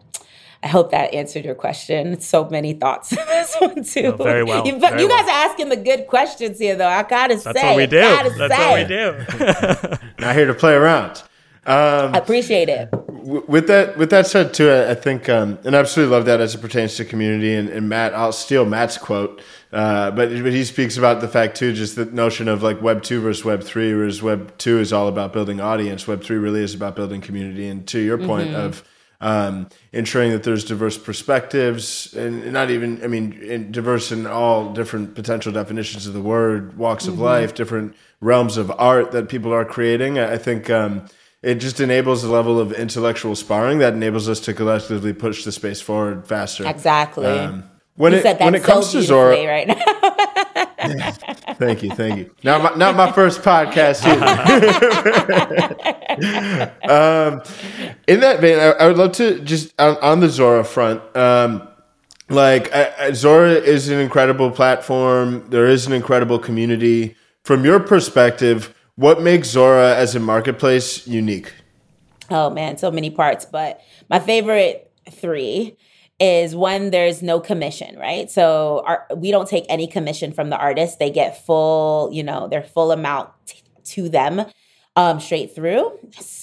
[0.61, 2.19] I hope that answered your question.
[2.19, 4.15] So many thoughts in this one too.
[4.19, 4.65] Oh, very well.
[4.67, 5.45] You, but very you guys well.
[5.45, 6.87] are asking the good questions here, though.
[6.87, 7.99] I gotta That's say, what we do.
[7.99, 8.69] That's say.
[8.69, 10.07] what we do.
[10.19, 11.23] Not here to play around.
[11.65, 12.89] Um, I appreciate it.
[12.91, 16.25] w- with that, with that said, too, I, I think, um, and I absolutely love
[16.25, 17.53] that as it pertains to community.
[17.53, 19.41] And, and Matt, I'll steal Matt's quote,
[19.71, 23.03] uh, but but he speaks about the fact too, just the notion of like Web
[23.03, 26.07] two versus Web three, whereas Web two is all about building audience.
[26.07, 27.67] Web three really is about building community.
[27.67, 28.83] And to your point of
[29.21, 34.73] um, ensuring that there's diverse perspectives and not even, I mean, in, diverse in all
[34.73, 39.53] different potential definitions of the word, walks of life, different realms of art that people
[39.53, 40.17] are creating.
[40.17, 40.69] I I think.
[40.69, 41.05] Um,
[41.41, 45.51] it just enables a level of intellectual sparring that enables us to collectively push the
[45.51, 46.67] space forward faster.
[46.67, 47.27] Exactly.
[47.27, 47.63] Um,
[47.95, 49.75] when you it when it comes to Zora, right now.
[51.55, 52.33] thank you, thank you.
[52.43, 54.25] Not my, not my first podcast either.
[56.89, 57.41] um,
[58.07, 61.01] in that vein, I, I would love to just on, on the Zora front.
[61.15, 61.67] Um,
[62.29, 65.49] like I, I, Zora is an incredible platform.
[65.49, 67.17] There is an incredible community.
[67.43, 71.53] From your perspective, what makes Zora as a marketplace unique?
[72.29, 73.45] Oh man, so many parts.
[73.45, 75.77] But my favorite three
[76.19, 78.29] is one, there's no commission, right?
[78.29, 80.99] So our, we don't take any commission from the artist.
[80.99, 84.45] They get full, you know, their full amount t- to them
[84.97, 85.97] um, straight through.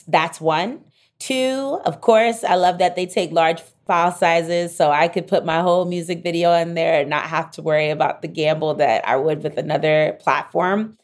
[0.08, 0.82] That's one.
[1.18, 5.44] Two, of course, I love that they take large file sizes so I could put
[5.44, 9.06] my whole music video in there and not have to worry about the gamble that
[9.06, 10.96] I would with another platform.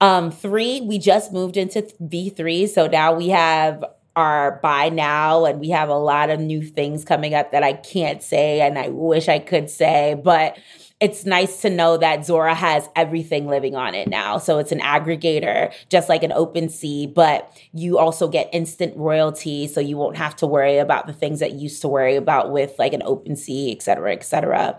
[0.00, 2.68] Um, three, we just moved into V3.
[2.68, 3.84] So now we have
[4.16, 7.74] our buy now and we have a lot of new things coming up that I
[7.74, 10.58] can't say and I wish I could say, but
[11.00, 14.36] it's nice to know that Zora has everything living on it now.
[14.36, 19.66] So it's an aggregator, just like an OpenSea, but you also get instant royalty.
[19.66, 22.50] So you won't have to worry about the things that you used to worry about
[22.50, 24.78] with like an OpenSea, et cetera, et cetera.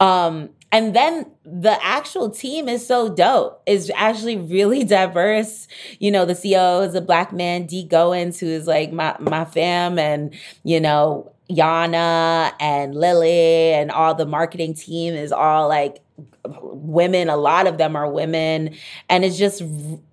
[0.00, 3.62] Um, and then the actual team is so dope.
[3.66, 5.66] It's actually really diverse.
[5.98, 9.44] You know, the CEO is a black man, Dee Goens, who is like my my
[9.44, 16.02] fam, and you know, Yana and Lily and all the marketing team is all like
[16.44, 17.28] women.
[17.28, 18.76] A lot of them are women.
[19.08, 19.62] And it's just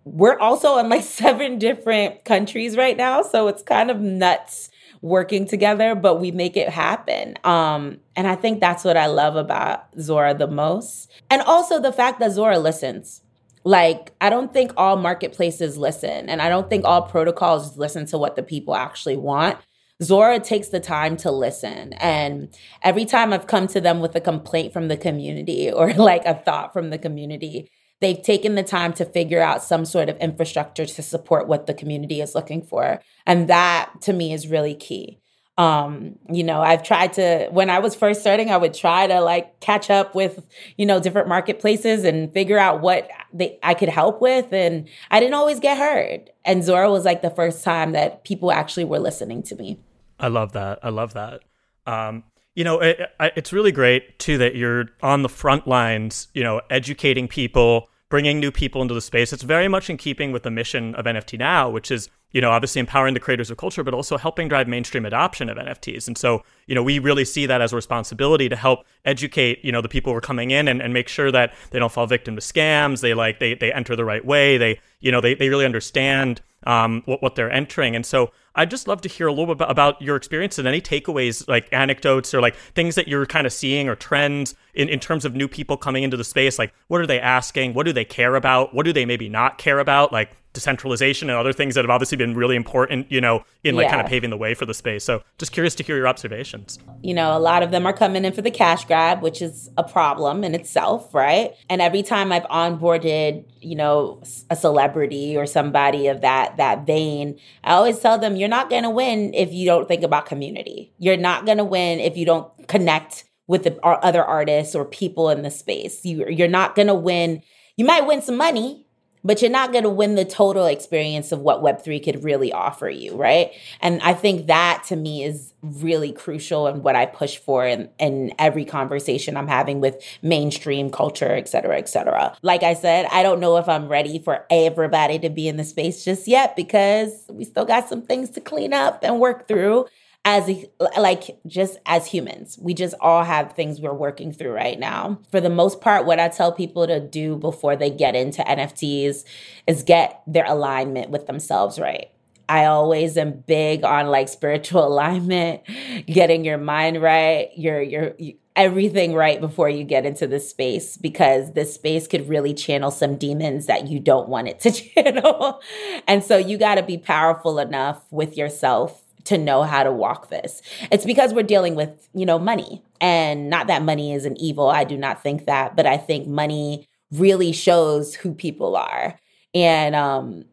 [0.04, 3.22] we're also in like seven different countries right now.
[3.22, 4.70] So it's kind of nuts
[5.02, 7.36] working together, but we make it happen.
[7.44, 11.12] Um, and I think that's what I love about Zora the most.
[11.30, 13.22] And also the fact that Zora listens.
[13.64, 18.18] Like, I don't think all marketplaces listen, and I don't think all protocols listen to
[18.18, 19.58] what the people actually want.
[20.02, 21.94] Zora takes the time to listen.
[21.94, 26.26] And every time I've come to them with a complaint from the community or like
[26.26, 30.18] a thought from the community, they've taken the time to figure out some sort of
[30.18, 33.02] infrastructure to support what the community is looking for.
[33.26, 35.20] And that to me is really key.
[35.58, 39.22] Um, you know, I've tried to when I was first starting, I would try to
[39.22, 43.90] like catch up with, you know, different marketplaces and figure out what they I could
[43.90, 46.30] help with and I didn't always get heard.
[46.46, 49.80] And Zora was like the first time that people actually were listening to me.
[50.20, 50.78] I love that.
[50.84, 51.42] I love that.
[51.88, 52.24] Um,
[52.58, 56.60] you know, it, it's really great too that you're on the front lines, you know,
[56.72, 59.32] educating people, bringing new people into the space.
[59.32, 62.50] It's very much in keeping with the mission of NFT Now, which is, you know,
[62.50, 66.08] obviously empowering the creators of culture, but also helping drive mainstream adoption of NFTs.
[66.08, 69.72] And so, you know, we really see that as a responsibility to help educate, you
[69.72, 72.08] know, the people who are coming in and, and make sure that they don't fall
[72.08, 73.02] victim to scams.
[73.02, 74.58] They like they they enter the right way.
[74.58, 77.96] They, you know, they, they really understand um, what, what they're entering.
[77.96, 80.82] And so I'd just love to hear a little bit about, your experience and any
[80.82, 85.00] takeaways, like anecdotes or like things that you're kind of seeing or trends in, in
[85.00, 86.60] terms of new people coming into the space.
[86.60, 87.74] Like, what are they asking?
[87.74, 88.74] What do they care about?
[88.74, 90.12] What do they maybe not care about?
[90.12, 93.86] Like, decentralization and other things that have obviously been really important, you know, in like
[93.86, 93.92] yeah.
[93.92, 95.04] kind of paving the way for the space.
[95.04, 96.80] So just curious to hear your observations.
[97.04, 99.70] You know, a lot of them are coming in for the cash grab, which is
[99.78, 101.54] a problem in itself, right?
[101.70, 107.40] And every time I've onboarded, you know, a celebrity or somebody of that that vein,
[107.64, 110.92] I always tell them you're not going to win if you don't think about community.
[110.98, 115.30] You're not going to win if you don't connect with the other artists or people
[115.30, 116.04] in the space.
[116.04, 117.44] You you're not going to win.
[117.76, 118.87] You might win some money,
[119.24, 122.90] but you're not going to win the total experience of what Web3 could really offer
[122.90, 123.52] you, right?
[123.82, 127.90] And I think that to me is really crucial and what I push for in,
[128.00, 132.36] in every conversation I'm having with mainstream culture, et cetera, et cetera.
[132.42, 135.64] Like I said, I don't know if I'm ready for everybody to be in the
[135.64, 139.88] space just yet because we still got some things to clean up and work through
[140.28, 140.66] as
[140.98, 142.60] like just as humans.
[142.62, 145.22] We just all have things we're working through right now.
[145.32, 149.24] For the most part what i tell people to do before they get into nfts
[149.68, 152.10] is get their alignment with themselves right.
[152.50, 155.62] I always am big on like spiritual alignment,
[156.06, 158.14] getting your mind right, your your
[158.58, 163.16] everything right before you get into this space because this space could really channel some
[163.16, 165.62] demons that you don't want it to channel.
[166.06, 170.30] and so you got to be powerful enough with yourself to know how to walk
[170.30, 170.62] this.
[170.92, 172.84] It's because we're dealing with, you know, money.
[173.00, 174.70] And not that money is an evil.
[174.70, 179.20] I do not think that, but I think money really shows who people are.
[179.54, 180.46] And um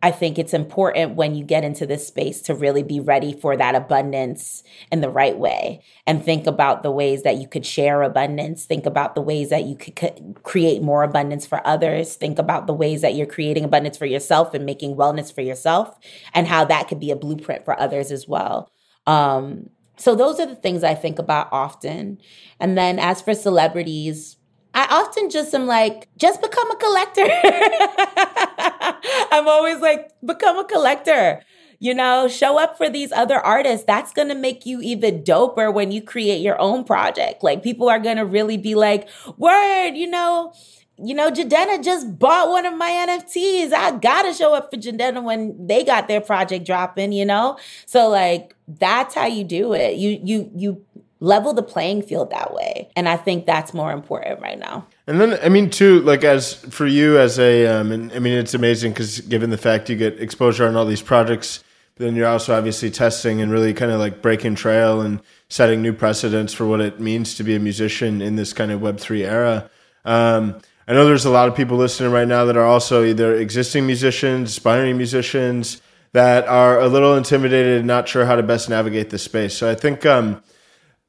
[0.00, 3.56] I think it's important when you get into this space to really be ready for
[3.56, 8.02] that abundance in the right way and think about the ways that you could share
[8.02, 8.64] abundance.
[8.64, 12.14] Think about the ways that you could create more abundance for others.
[12.14, 15.98] Think about the ways that you're creating abundance for yourself and making wellness for yourself
[16.32, 18.70] and how that could be a blueprint for others as well.
[19.06, 22.18] Um, so, those are the things I think about often.
[22.60, 24.37] And then, as for celebrities,
[24.78, 27.26] I often just am like, just become a collector.
[29.32, 31.42] I'm always like, become a collector.
[31.80, 33.84] You know, show up for these other artists.
[33.84, 37.42] That's going to make you even doper when you create your own project.
[37.42, 40.52] Like, people are going to really be like, word, you know,
[41.00, 43.72] you know, Jidenna just bought one of my NFTs.
[43.72, 47.56] I gotta show up for Jidenna when they got their project dropping, you know?
[47.86, 49.96] So like that's how you do it.
[49.96, 50.84] You you you
[51.20, 52.90] level the playing field that way.
[52.94, 54.86] And I think that's more important right now.
[55.06, 58.34] And then, I mean, too, like as for you as a, um, and I mean,
[58.34, 61.64] it's amazing because given the fact you get exposure on all these projects,
[61.96, 65.92] then you're also obviously testing and really kind of like breaking trail and setting new
[65.92, 69.70] precedents for what it means to be a musician in this kind of Web3 era.
[70.04, 73.34] Um, I know there's a lot of people listening right now that are also either
[73.34, 78.70] existing musicians, aspiring musicians that are a little intimidated and not sure how to best
[78.70, 79.54] navigate the space.
[79.54, 80.42] So I think, um,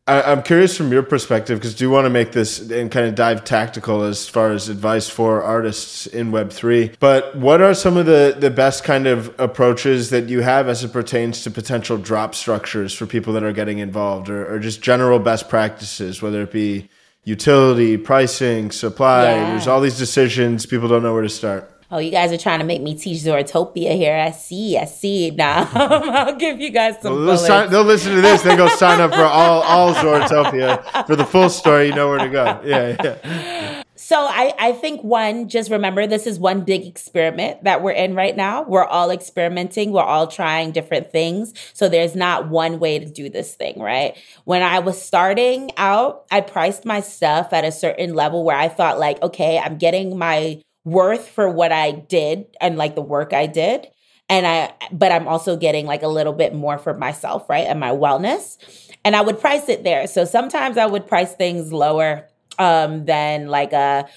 [0.09, 3.05] I, am curious from your perspective because do you want to make this and kind
[3.05, 6.91] of dive tactical as far as advice for artists in Web three.
[6.99, 10.83] But what are some of the the best kind of approaches that you have as
[10.83, 14.81] it pertains to potential drop structures for people that are getting involved, or, or just
[14.81, 16.89] general best practices, whether it be
[17.23, 19.25] utility, pricing, supply.
[19.25, 19.51] Yeah.
[19.51, 20.65] There's all these decisions.
[20.65, 23.17] People don't know where to start oh, you guys are trying to make me teach
[23.19, 24.15] Zoratopia here.
[24.15, 25.31] I see, I see.
[25.31, 27.13] Now I'll give you guys some.
[27.13, 28.41] Well, they'll, sign, they'll, listen to this.
[28.41, 31.87] They go sign up for all all Zoratopia for the full story.
[31.87, 32.61] You know where to go.
[32.63, 33.83] Yeah, yeah.
[34.09, 38.15] So I, I think one, just remember this is one big experiment that we're in
[38.15, 38.63] right now.
[38.63, 39.91] We're all experimenting.
[39.91, 41.53] We're all trying different things.
[41.73, 44.17] So there's not one way to do this thing, right?
[44.45, 48.67] When I was starting out, I priced my stuff at a certain level where I
[48.67, 53.33] thought like, okay, I'm getting my worth for what I did and like the work
[53.33, 53.87] I did.
[54.29, 57.65] And I, but I'm also getting like a little bit more for myself, right?
[57.65, 58.57] And my wellness.
[59.03, 60.05] And I would price it there.
[60.07, 62.27] So sometimes I would price things lower
[62.59, 64.07] um, than like a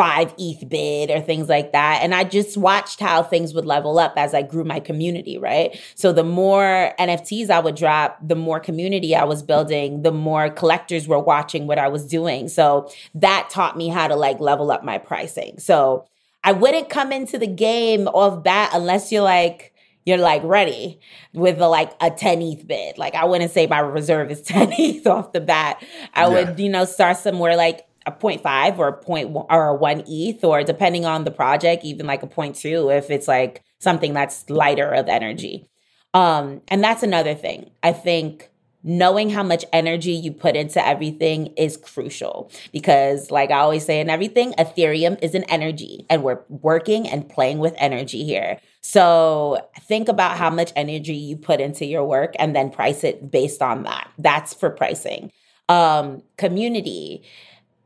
[0.00, 2.00] five ETH bid or things like that.
[2.02, 5.78] And I just watched how things would level up as I grew my community, right?
[5.94, 10.48] So the more NFTs I would drop, the more community I was building, the more
[10.48, 12.48] collectors were watching what I was doing.
[12.48, 15.58] So that taught me how to like level up my pricing.
[15.58, 16.06] So
[16.42, 19.74] I wouldn't come into the game off bat unless you're like,
[20.06, 20.98] you're like ready
[21.34, 22.96] with a, like a 10 ETH bid.
[22.96, 25.84] Like I wouldn't say my reserve is 10 ETH off the bat.
[26.14, 26.28] I yeah.
[26.28, 30.44] would, you know, start somewhere like a 0.5 or a point or a one ETH
[30.44, 34.92] or depending on the project, even like a 0.2 if it's like something that's lighter
[34.92, 35.68] of energy.
[36.12, 37.70] Um, and that's another thing.
[37.82, 38.50] I think
[38.82, 44.00] knowing how much energy you put into everything is crucial because like i always say
[44.00, 49.58] in everything ethereum is an energy and we're working and playing with energy here so
[49.80, 53.60] think about how much energy you put into your work and then price it based
[53.60, 55.30] on that that's for pricing
[55.68, 57.22] um community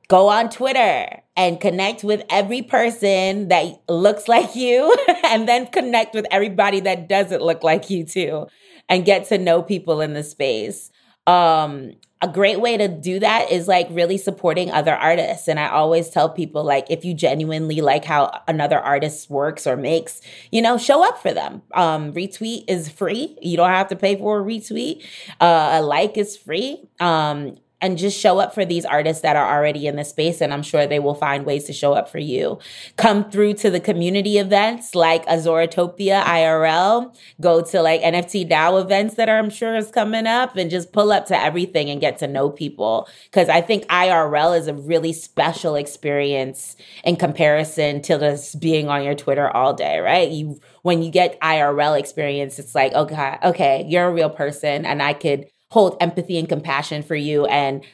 [0.09, 6.15] go on twitter and connect with every person that looks like you and then connect
[6.15, 8.47] with everybody that doesn't look like you too
[8.89, 10.91] and get to know people in the space.
[11.27, 15.47] Um, a great way to do that is like really supporting other artists.
[15.47, 19.77] And I always tell people, like, if you genuinely like how another artist works or
[19.77, 21.63] makes, you know, show up for them.
[21.75, 23.37] Um, retweet is free.
[23.43, 25.05] You don't have to pay for a retweet.
[25.41, 26.89] Uh, a like is free.
[26.99, 30.55] Um, and just show up for these artists that are already in the space and
[30.55, 32.59] i'm sure they will find ways to show up for you.
[32.97, 38.81] Come through to the community events like a Zoratopia irl go to like nft dao
[38.81, 42.01] events that are, i'm sure is coming up and just pull up to everything and
[42.01, 43.07] get to know people.
[43.25, 49.05] Because i think irl is a really special experience in comparison to just being on
[49.05, 50.31] your twitter all day right?
[50.31, 55.03] You when you get irl experience it's like okay okay you're a real person and
[55.03, 57.85] i could hold empathy and compassion for you and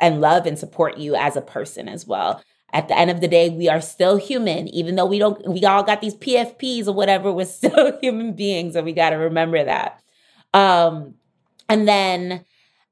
[0.00, 2.42] and love and support you as a person as well.
[2.72, 5.64] At the end of the day, we are still human, even though we don't we
[5.64, 9.64] all got these PFPs or whatever, we're still human beings, and we got to remember
[9.64, 10.02] that.
[10.52, 11.14] Um,
[11.68, 12.44] and then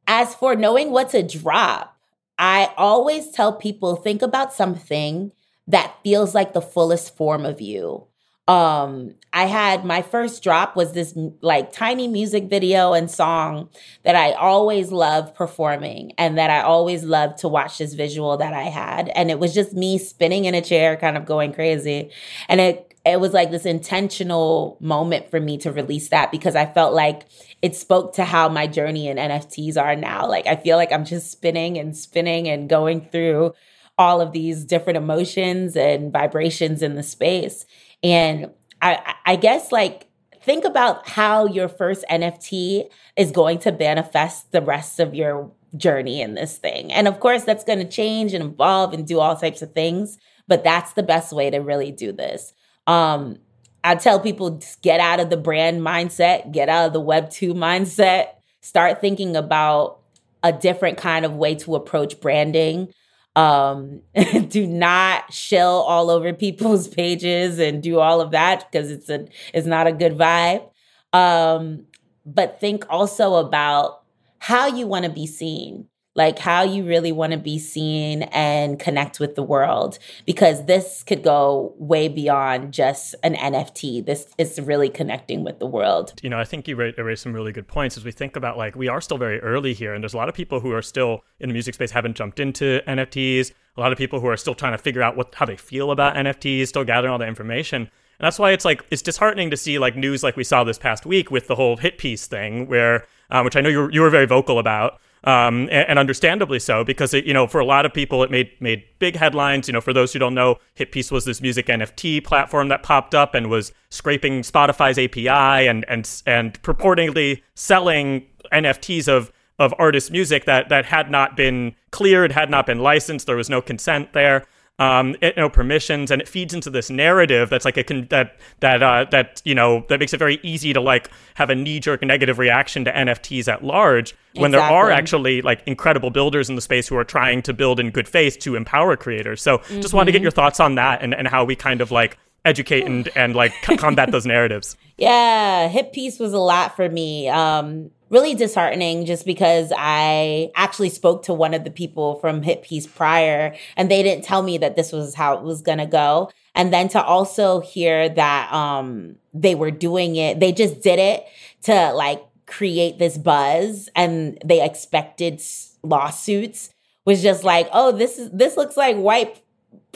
[0.07, 1.99] as for knowing what to drop,
[2.39, 5.33] I always tell people think about something
[5.67, 8.07] that feels like the fullest form of you
[8.49, 13.69] um i had my first drop was this like tiny music video and song
[14.05, 18.53] that i always loved performing and that i always loved to watch this visual that
[18.53, 19.09] i had.
[19.11, 22.11] And it was just me spinning in a chair kind of going crazy.
[22.49, 26.67] And it it was like this intentional moment for me to release that because i
[26.67, 27.27] felt like
[27.63, 30.27] it spoke to how my journey in nfts are now.
[30.29, 33.55] Like i feel like i'm just spinning and spinning and going through
[33.99, 37.65] all of these different emotions and vibrations in the space
[38.07, 38.51] and
[38.81, 40.07] I, I guess like
[40.41, 46.23] think about how your first NFT is going to manifest the rest of your journey
[46.23, 46.93] in this thing.
[46.93, 50.19] And of course, that's going to change and evolve and do all types of things,
[50.47, 52.53] but that's the best way to really do this.
[52.87, 53.39] Um,
[53.83, 57.55] I tell people get out of the brand mindset, get out of the Web 2
[57.55, 58.29] mindset,
[58.61, 59.99] start thinking about
[60.45, 62.93] a different kind of way to approach branding.
[63.37, 64.03] Um,
[64.49, 69.29] do not shell all over people's pages and do all of that because it's a
[69.55, 70.69] it's not a good vibe.
[71.13, 71.87] Um,
[72.25, 74.03] but think also about
[74.41, 78.81] how you want to be seen like how you really want to be seen and
[78.81, 84.05] connect with the world because this could go way beyond just an NFT.
[84.05, 86.15] This is really connecting with the world.
[86.23, 88.75] You know, I think you raised some really good points as we think about like
[88.75, 91.23] we are still very early here, and there's a lot of people who are still
[91.39, 93.53] in the music space haven't jumped into NFTs.
[93.77, 95.91] A lot of people who are still trying to figure out what how they feel
[95.91, 97.83] about NFTs, still gathering all the information.
[98.19, 100.79] And that's why it's like it's disheartening to see like news like we saw this
[100.79, 104.01] past week with the whole Hitpiece thing, where um, which I know you were, you
[104.01, 107.65] were very vocal about, um, and, and, understandably so, because it, you know for a
[107.65, 109.67] lot of people it made made big headlines.
[109.67, 113.15] You know, for those who don't know, Hitpiece was this music NFT platform that popped
[113.15, 120.13] up and was scraping Spotify's API and and and purportedly selling NFTs of of artist
[120.13, 123.27] music that that had not been cleared, had not been licensed.
[123.27, 124.47] There was no consent there.
[124.79, 128.37] Um, it, know, permissions, and it feeds into this narrative that's like a con- that
[128.61, 131.81] that uh, that you know that makes it very easy to like have a knee
[131.81, 134.69] jerk negative reaction to NFTs at large when exactly.
[134.69, 137.91] there are actually like incredible builders in the space who are trying to build in
[137.91, 139.41] good faith to empower creators.
[139.41, 139.81] So mm-hmm.
[139.81, 142.19] just wanted to get your thoughts on that and, and how we kind of like
[142.45, 144.77] educate and, and like combat those narratives.
[144.97, 147.29] Yeah, Hitpiece was a lot for me.
[147.29, 152.63] Um, really disheartening just because I actually spoke to one of the people from Hit
[152.63, 155.87] Piece prior and they didn't tell me that this was how it was going to
[155.87, 156.31] go.
[156.55, 161.25] And then to also hear that um, they were doing it, they just did it
[161.63, 165.43] to like create this buzz and they expected
[165.83, 166.71] lawsuits
[167.05, 169.41] was just like, oh, this is this looks like white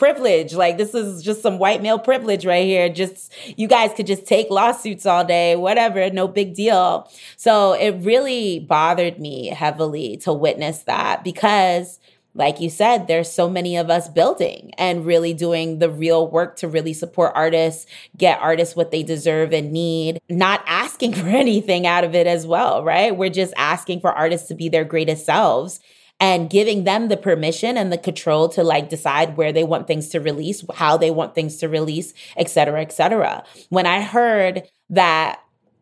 [0.01, 0.55] privilege.
[0.55, 2.88] Like this is just some white male privilege right here.
[2.88, 7.09] Just you guys could just take lawsuits all day, whatever, no big deal.
[7.36, 12.01] So it really bothered me heavily to witness that because
[12.34, 16.57] like you said, there's so many of us building and really doing the real work
[16.57, 17.86] to really support artists,
[18.16, 22.46] get artists what they deserve and need, not asking for anything out of it as
[22.46, 23.16] well, right?
[23.16, 25.80] We're just asking for artists to be their greatest selves
[26.21, 30.09] and giving them the permission and the control to like decide where they want things
[30.11, 33.43] to release, how they want things to release, et cetera, et cetera.
[33.71, 35.41] When I heard that,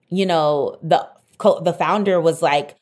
[0.09, 1.07] you know, the
[1.63, 2.77] the founder was like,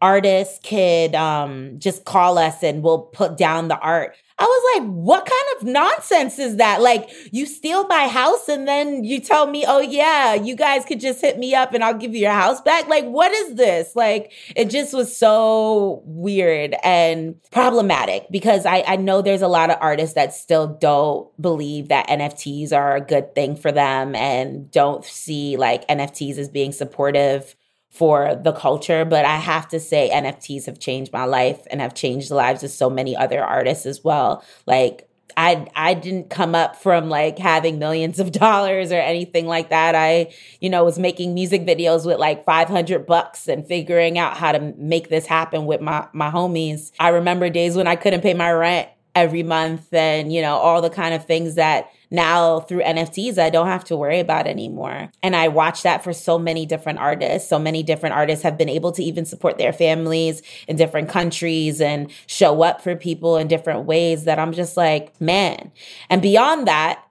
[0.00, 4.16] artists could um, just call us and we'll put down the art.
[4.42, 6.80] I was like, what kind of nonsense is that?
[6.80, 10.98] Like, you steal my house and then you tell me, oh, yeah, you guys could
[10.98, 12.88] just hit me up and I'll give you your house back.
[12.88, 13.94] Like, what is this?
[13.94, 19.70] Like, it just was so weird and problematic because I, I know there's a lot
[19.70, 24.68] of artists that still don't believe that NFTs are a good thing for them and
[24.72, 27.54] don't see like NFTs as being supportive
[27.92, 31.92] for the culture, but I have to say NFTs have changed my life and have
[31.92, 34.42] changed the lives of so many other artists as well.
[34.66, 39.68] Like I I didn't come up from like having millions of dollars or anything like
[39.68, 39.94] that.
[39.94, 44.52] I, you know, was making music videos with like 500 bucks and figuring out how
[44.52, 46.92] to make this happen with my my homies.
[46.98, 50.80] I remember days when I couldn't pay my rent every month and, you know, all
[50.80, 55.10] the kind of things that now through NFTs, I don't have to worry about anymore.
[55.22, 57.48] And I watch that for so many different artists.
[57.48, 61.80] So many different artists have been able to even support their families in different countries
[61.80, 65.72] and show up for people in different ways that I'm just like, man.
[66.08, 67.02] And beyond that,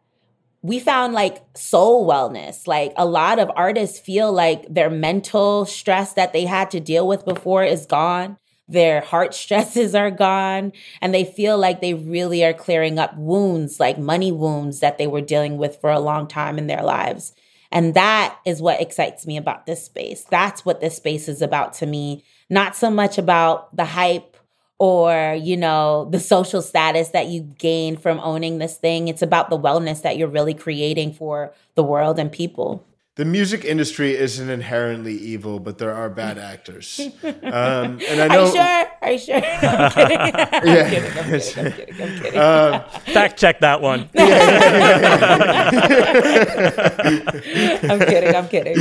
[0.63, 2.67] we found like soul wellness.
[2.67, 7.07] Like a lot of artists feel like their mental stress that they had to deal
[7.07, 8.37] with before is gone
[8.67, 13.79] their heart stresses are gone and they feel like they really are clearing up wounds
[13.79, 17.33] like money wounds that they were dealing with for a long time in their lives.
[17.71, 20.25] And that is what excites me about this space.
[20.25, 22.23] That's what this space is about to me.
[22.49, 24.35] Not so much about the hype
[24.77, 29.07] or you know the social status that you gain from owning this thing.
[29.07, 32.83] It's about the wellness that you're really creating for the world and people
[33.21, 36.99] the music industry isn't inherently evil, but there are bad actors.
[37.43, 38.43] Um, and I know.
[38.43, 38.85] Are you sure?
[39.01, 39.35] Are you sure?
[39.61, 40.17] I'm kidding.
[40.17, 40.31] I'm
[40.67, 40.89] yeah.
[40.89, 41.11] kidding.
[41.17, 41.63] I'm kidding.
[41.65, 42.01] I'm kidding.
[42.01, 42.39] I'm kidding.
[42.41, 42.81] Um,
[43.13, 44.09] Fact check that one.
[47.91, 48.35] I'm kidding.
[48.35, 48.77] I'm kidding.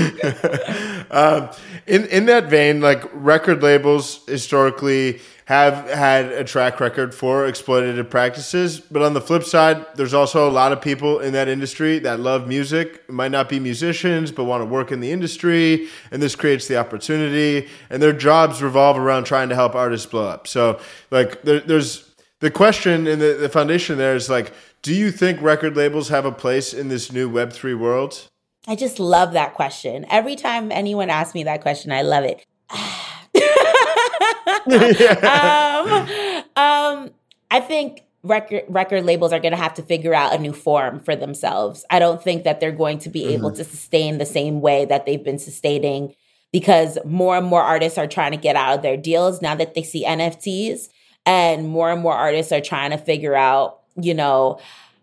[1.11, 1.51] Um,
[1.87, 5.21] in in that vein, like record labels historically
[5.51, 8.79] have had a track record for exploitative practices.
[8.79, 12.21] But on the flip side, there's also a lot of people in that industry that
[12.21, 15.89] love music, might not be musicians, but want to work in the industry.
[16.13, 17.69] And this creates the opportunity.
[17.91, 20.47] And their jobs revolve around trying to help artists blow up.
[20.47, 20.79] So,
[21.11, 25.43] like, there, there's the question and the, the foundation there is like, do you think
[25.43, 28.29] record labels have a place in this new Web3 world?
[28.69, 30.07] I just love that question.
[30.11, 32.47] Every time anyone asks me that question, I love it.
[35.27, 37.11] um, um,
[37.51, 41.01] I think record record labels are going to have to figure out a new form
[41.01, 41.85] for themselves.
[41.91, 43.33] I don't think that they're going to be mm-hmm.
[43.33, 46.15] able to sustain the same way that they've been sustaining
[46.53, 49.75] because more and more artists are trying to get out of their deals now that
[49.75, 50.89] they see NFTs
[51.27, 54.59] and more and more artists are trying to figure out, you know,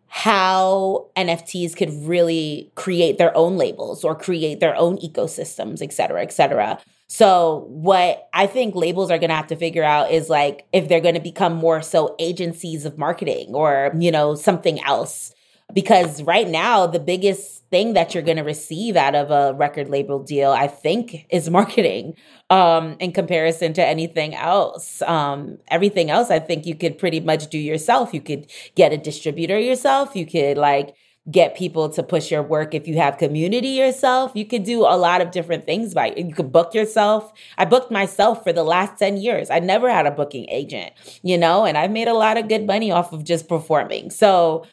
[0.08, 6.22] how NFTs could really create their own labels or create their own ecosystems, et cetera,
[6.22, 6.80] et cetera.
[7.08, 10.90] So what I think labels are going to have to figure out is like if
[10.90, 15.34] they're going to become more so agencies of marketing or, you know, something else.
[15.74, 19.90] Because right now the biggest thing that you're going to receive out of a record
[19.90, 22.16] label deal I think is marketing
[22.50, 25.02] um in comparison to anything else.
[25.02, 28.14] Um everything else I think you could pretty much do yourself.
[28.14, 30.96] You could get a distributor yourself, you could like
[31.30, 32.74] get people to push your work.
[32.74, 36.34] If you have community yourself you could do a lot of different things by you
[36.34, 37.32] could book yourself.
[37.58, 39.50] I booked myself for the last 10 years.
[39.50, 42.66] I never had a booking agent you know and i've made a lot of good
[42.66, 44.10] money off of just performing.
[44.10, 44.66] So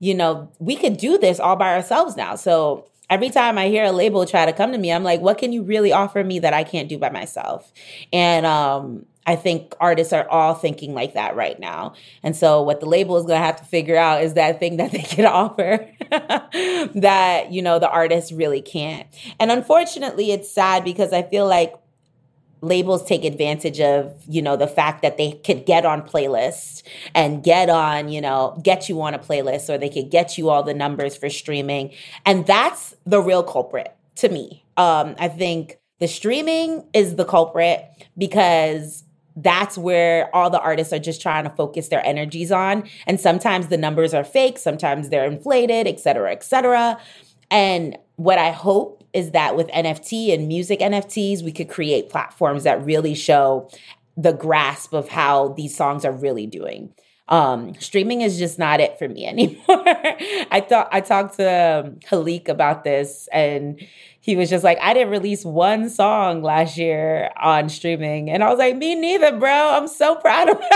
[0.00, 2.34] you know we could do this all by ourselves now.
[2.36, 5.36] So every time I hear a label try to come to me, I'm like, what
[5.36, 7.70] can you really offer me that I can't do by myself?
[8.10, 11.94] And um, I think artists are all thinking like that right now.
[12.22, 14.76] And so what the label is going to have to figure out is that thing
[14.78, 19.06] that they can offer that, you know, the artist really can't.
[19.38, 21.74] And unfortunately, it's sad because I feel like
[22.62, 26.82] labels take advantage of, you know, the fact that they could get on playlists
[27.14, 30.48] and get on, you know, get you on a playlist or they could get you
[30.48, 31.92] all the numbers for streaming.
[32.24, 34.64] And that's the real culprit to me.
[34.76, 37.84] Um, I think the streaming is the culprit
[38.16, 39.04] because
[39.36, 42.88] that's where all the artists are just trying to focus their energies on.
[43.06, 46.98] And sometimes the numbers are fake, sometimes they're inflated, et cetera, et cetera.
[47.50, 52.64] And what I hope is that with NFT and music NFTs, we could create platforms
[52.64, 53.68] that really show
[54.16, 56.92] the grasp of how these songs are really doing.
[57.28, 59.62] Um, streaming is just not it for me anymore.
[60.50, 63.80] I thought I talked to um, Halik about this and
[64.20, 68.30] he was just like, I didn't release one song last year on streaming.
[68.30, 69.50] And I was like, me neither, bro.
[69.50, 70.60] I'm so proud of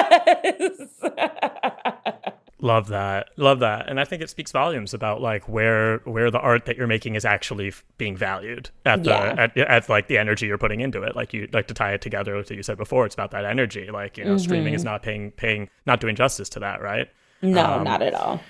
[1.15, 2.13] us.
[2.61, 3.29] Love that.
[3.37, 3.89] Love that.
[3.89, 7.15] And I think it speaks volumes about like where where the art that you're making
[7.15, 9.35] is actually being valued at the yeah.
[9.39, 11.15] at, at like the energy you're putting into it.
[11.15, 13.91] Like you like to tie it together like you said before, it's about that energy.
[13.91, 14.39] Like, you know, mm-hmm.
[14.39, 17.09] streaming is not paying paying not doing justice to that, right?
[17.43, 18.41] No, um, not at all.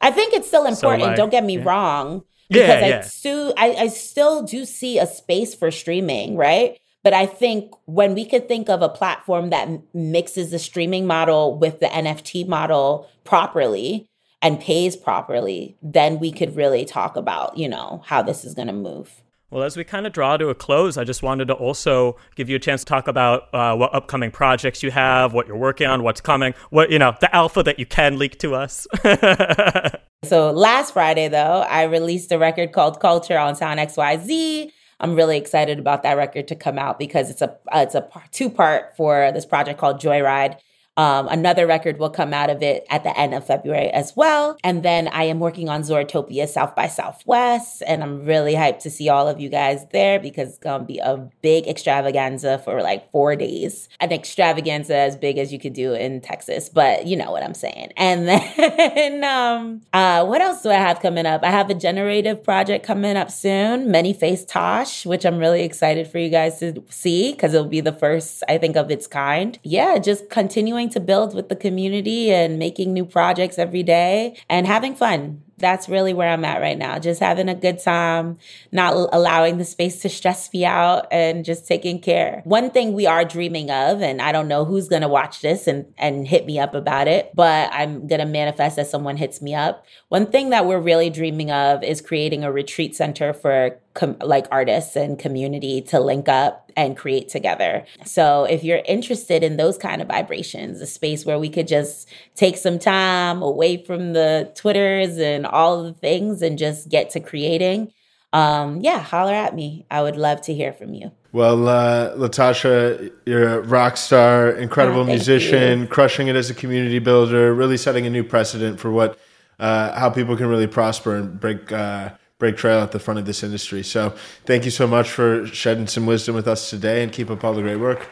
[0.00, 1.64] I think it's still important, so like, don't get me yeah.
[1.64, 2.98] wrong because yeah, yeah.
[2.98, 6.78] I still I, I still do see a space for streaming, right?
[7.02, 11.58] But I think when we could think of a platform that mixes the streaming model
[11.58, 14.06] with the NFT model properly
[14.40, 18.68] and pays properly, then we could really talk about, you know, how this is going
[18.68, 19.22] to move.
[19.50, 22.48] Well, as we kind of draw to a close, I just wanted to also give
[22.48, 25.86] you a chance to talk about uh, what upcoming projects you have, what you're working
[25.86, 28.86] on, what's coming, what, you know, the alpha that you can leak to us.
[30.24, 34.72] so last Friday, though, I released a record called Culture on Sound XYZ.
[35.02, 38.08] I'm really excited about that record to come out because it's a uh, it's a
[38.30, 40.58] two part for this project called Joyride.
[40.96, 44.58] Um, another record will come out of it at the end of February as well.
[44.62, 47.82] And then I am working on Zoratopia South by Southwest.
[47.86, 50.98] And I'm really hyped to see all of you guys there because it's to be
[50.98, 53.88] a big extravaganza for like four days.
[54.00, 57.54] An extravaganza as big as you could do in Texas, but you know what I'm
[57.54, 57.92] saying.
[58.12, 61.42] And then, um, uh, what else do I have coming up?
[61.44, 66.08] I have a generative project coming up soon, Many Face Tosh, which I'm really excited
[66.08, 69.58] for you guys to see because it'll be the first, I think, of its kind.
[69.62, 74.66] Yeah, just continuing to build with the community and making new projects every day and
[74.66, 76.98] having fun that's really where I'm at right now.
[76.98, 78.36] Just having a good time,
[78.72, 82.42] not allowing the space to stress me out and just taking care.
[82.44, 85.66] One thing we are dreaming of, and I don't know who's going to watch this
[85.66, 89.40] and, and hit me up about it, but I'm going to manifest that someone hits
[89.40, 89.86] me up.
[90.08, 94.46] One thing that we're really dreaming of is creating a retreat center for com- like
[94.50, 97.84] artists and community to link up and create together.
[98.04, 102.08] So if you're interested in those kind of vibrations, a space where we could just
[102.34, 107.20] take some time away from the Twitters and all the things and just get to
[107.20, 107.92] creating,
[108.32, 109.84] um, yeah, holler at me.
[109.90, 111.12] I would love to hear from you.
[111.32, 115.86] Well, uh, Latasha, you're a rock star, incredible oh, musician, you.
[115.86, 119.18] crushing it as a community builder, really setting a new precedent for what
[119.58, 122.10] uh, how people can really prosper and break uh,
[122.42, 123.84] break trail at the front of this industry.
[123.84, 124.16] So,
[124.46, 127.54] thank you so much for shedding some wisdom with us today, and keep up all
[127.54, 128.08] the great work.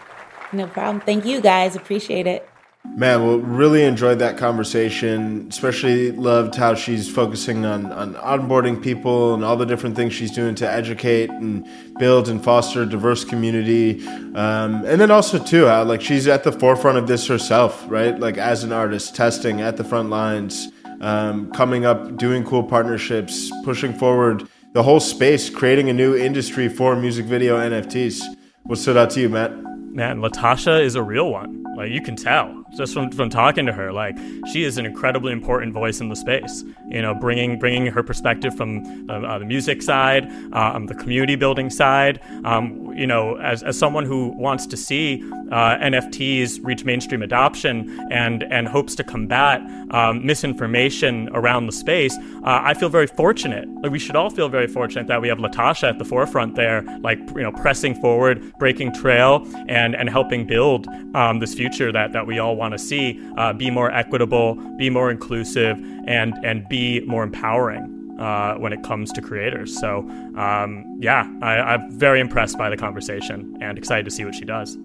[0.53, 1.01] No problem.
[1.01, 1.74] Thank you, guys.
[1.74, 2.49] Appreciate it.
[2.97, 5.49] Man, well, really enjoyed that conversation.
[5.49, 10.31] Especially loved how she's focusing on, on onboarding people and all the different things she's
[10.31, 11.66] doing to educate and
[11.99, 14.07] build and foster a diverse community.
[14.07, 18.18] Um, and then also too, how like she's at the forefront of this herself, right?
[18.18, 20.68] Like as an artist, testing at the front lines,
[21.01, 26.68] um, coming up, doing cool partnerships, pushing forward the whole space, creating a new industry
[26.68, 28.22] for music video NFTs.
[28.64, 29.53] What stood out to you, Matt?
[29.92, 31.64] Man, Latasha is a real one.
[31.76, 34.16] Like you can tell just from, from talking to her like
[34.53, 38.57] she is an incredibly important voice in the space you know bringing bringing her perspective
[38.57, 42.21] from uh, uh, the music side um, the community building side.
[42.45, 47.99] Um, you know as, as someone who wants to see uh, nfts reach mainstream adoption
[48.11, 49.61] and and hopes to combat
[49.91, 53.68] um, misinformation around the space uh, i feel very fortunate.
[53.83, 56.83] Like we should all feel very fortunate that we have latasha at the forefront there
[57.01, 62.12] like you know pressing forward breaking trail and and helping build um, this future that
[62.12, 66.69] that we all want to see uh, be more equitable, be more inclusive, and and
[66.69, 67.97] be more empowering.
[68.21, 69.79] uh, when it comes to creators.
[69.81, 70.01] So,
[70.37, 74.45] um, yeah, I, I'm very impressed by the conversation and excited to see what she
[74.45, 74.77] does.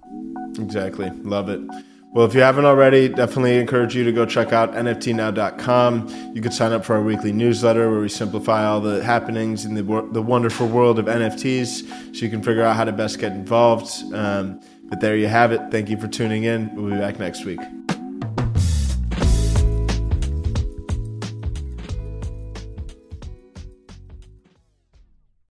[0.58, 1.10] Exactly.
[1.24, 1.60] Love it.
[2.14, 6.32] Well, if you haven't already, definitely encourage you to go check out NFTnow.com.
[6.34, 9.74] You can sign up for our weekly newsletter where we simplify all the happenings in
[9.74, 13.34] the, the wonderful world of NFTs so you can figure out how to best get
[13.34, 14.02] involved.
[14.14, 15.62] Um, but there you have it.
[15.72, 16.74] Thank you for tuning in.
[16.76, 17.60] We'll be back next week.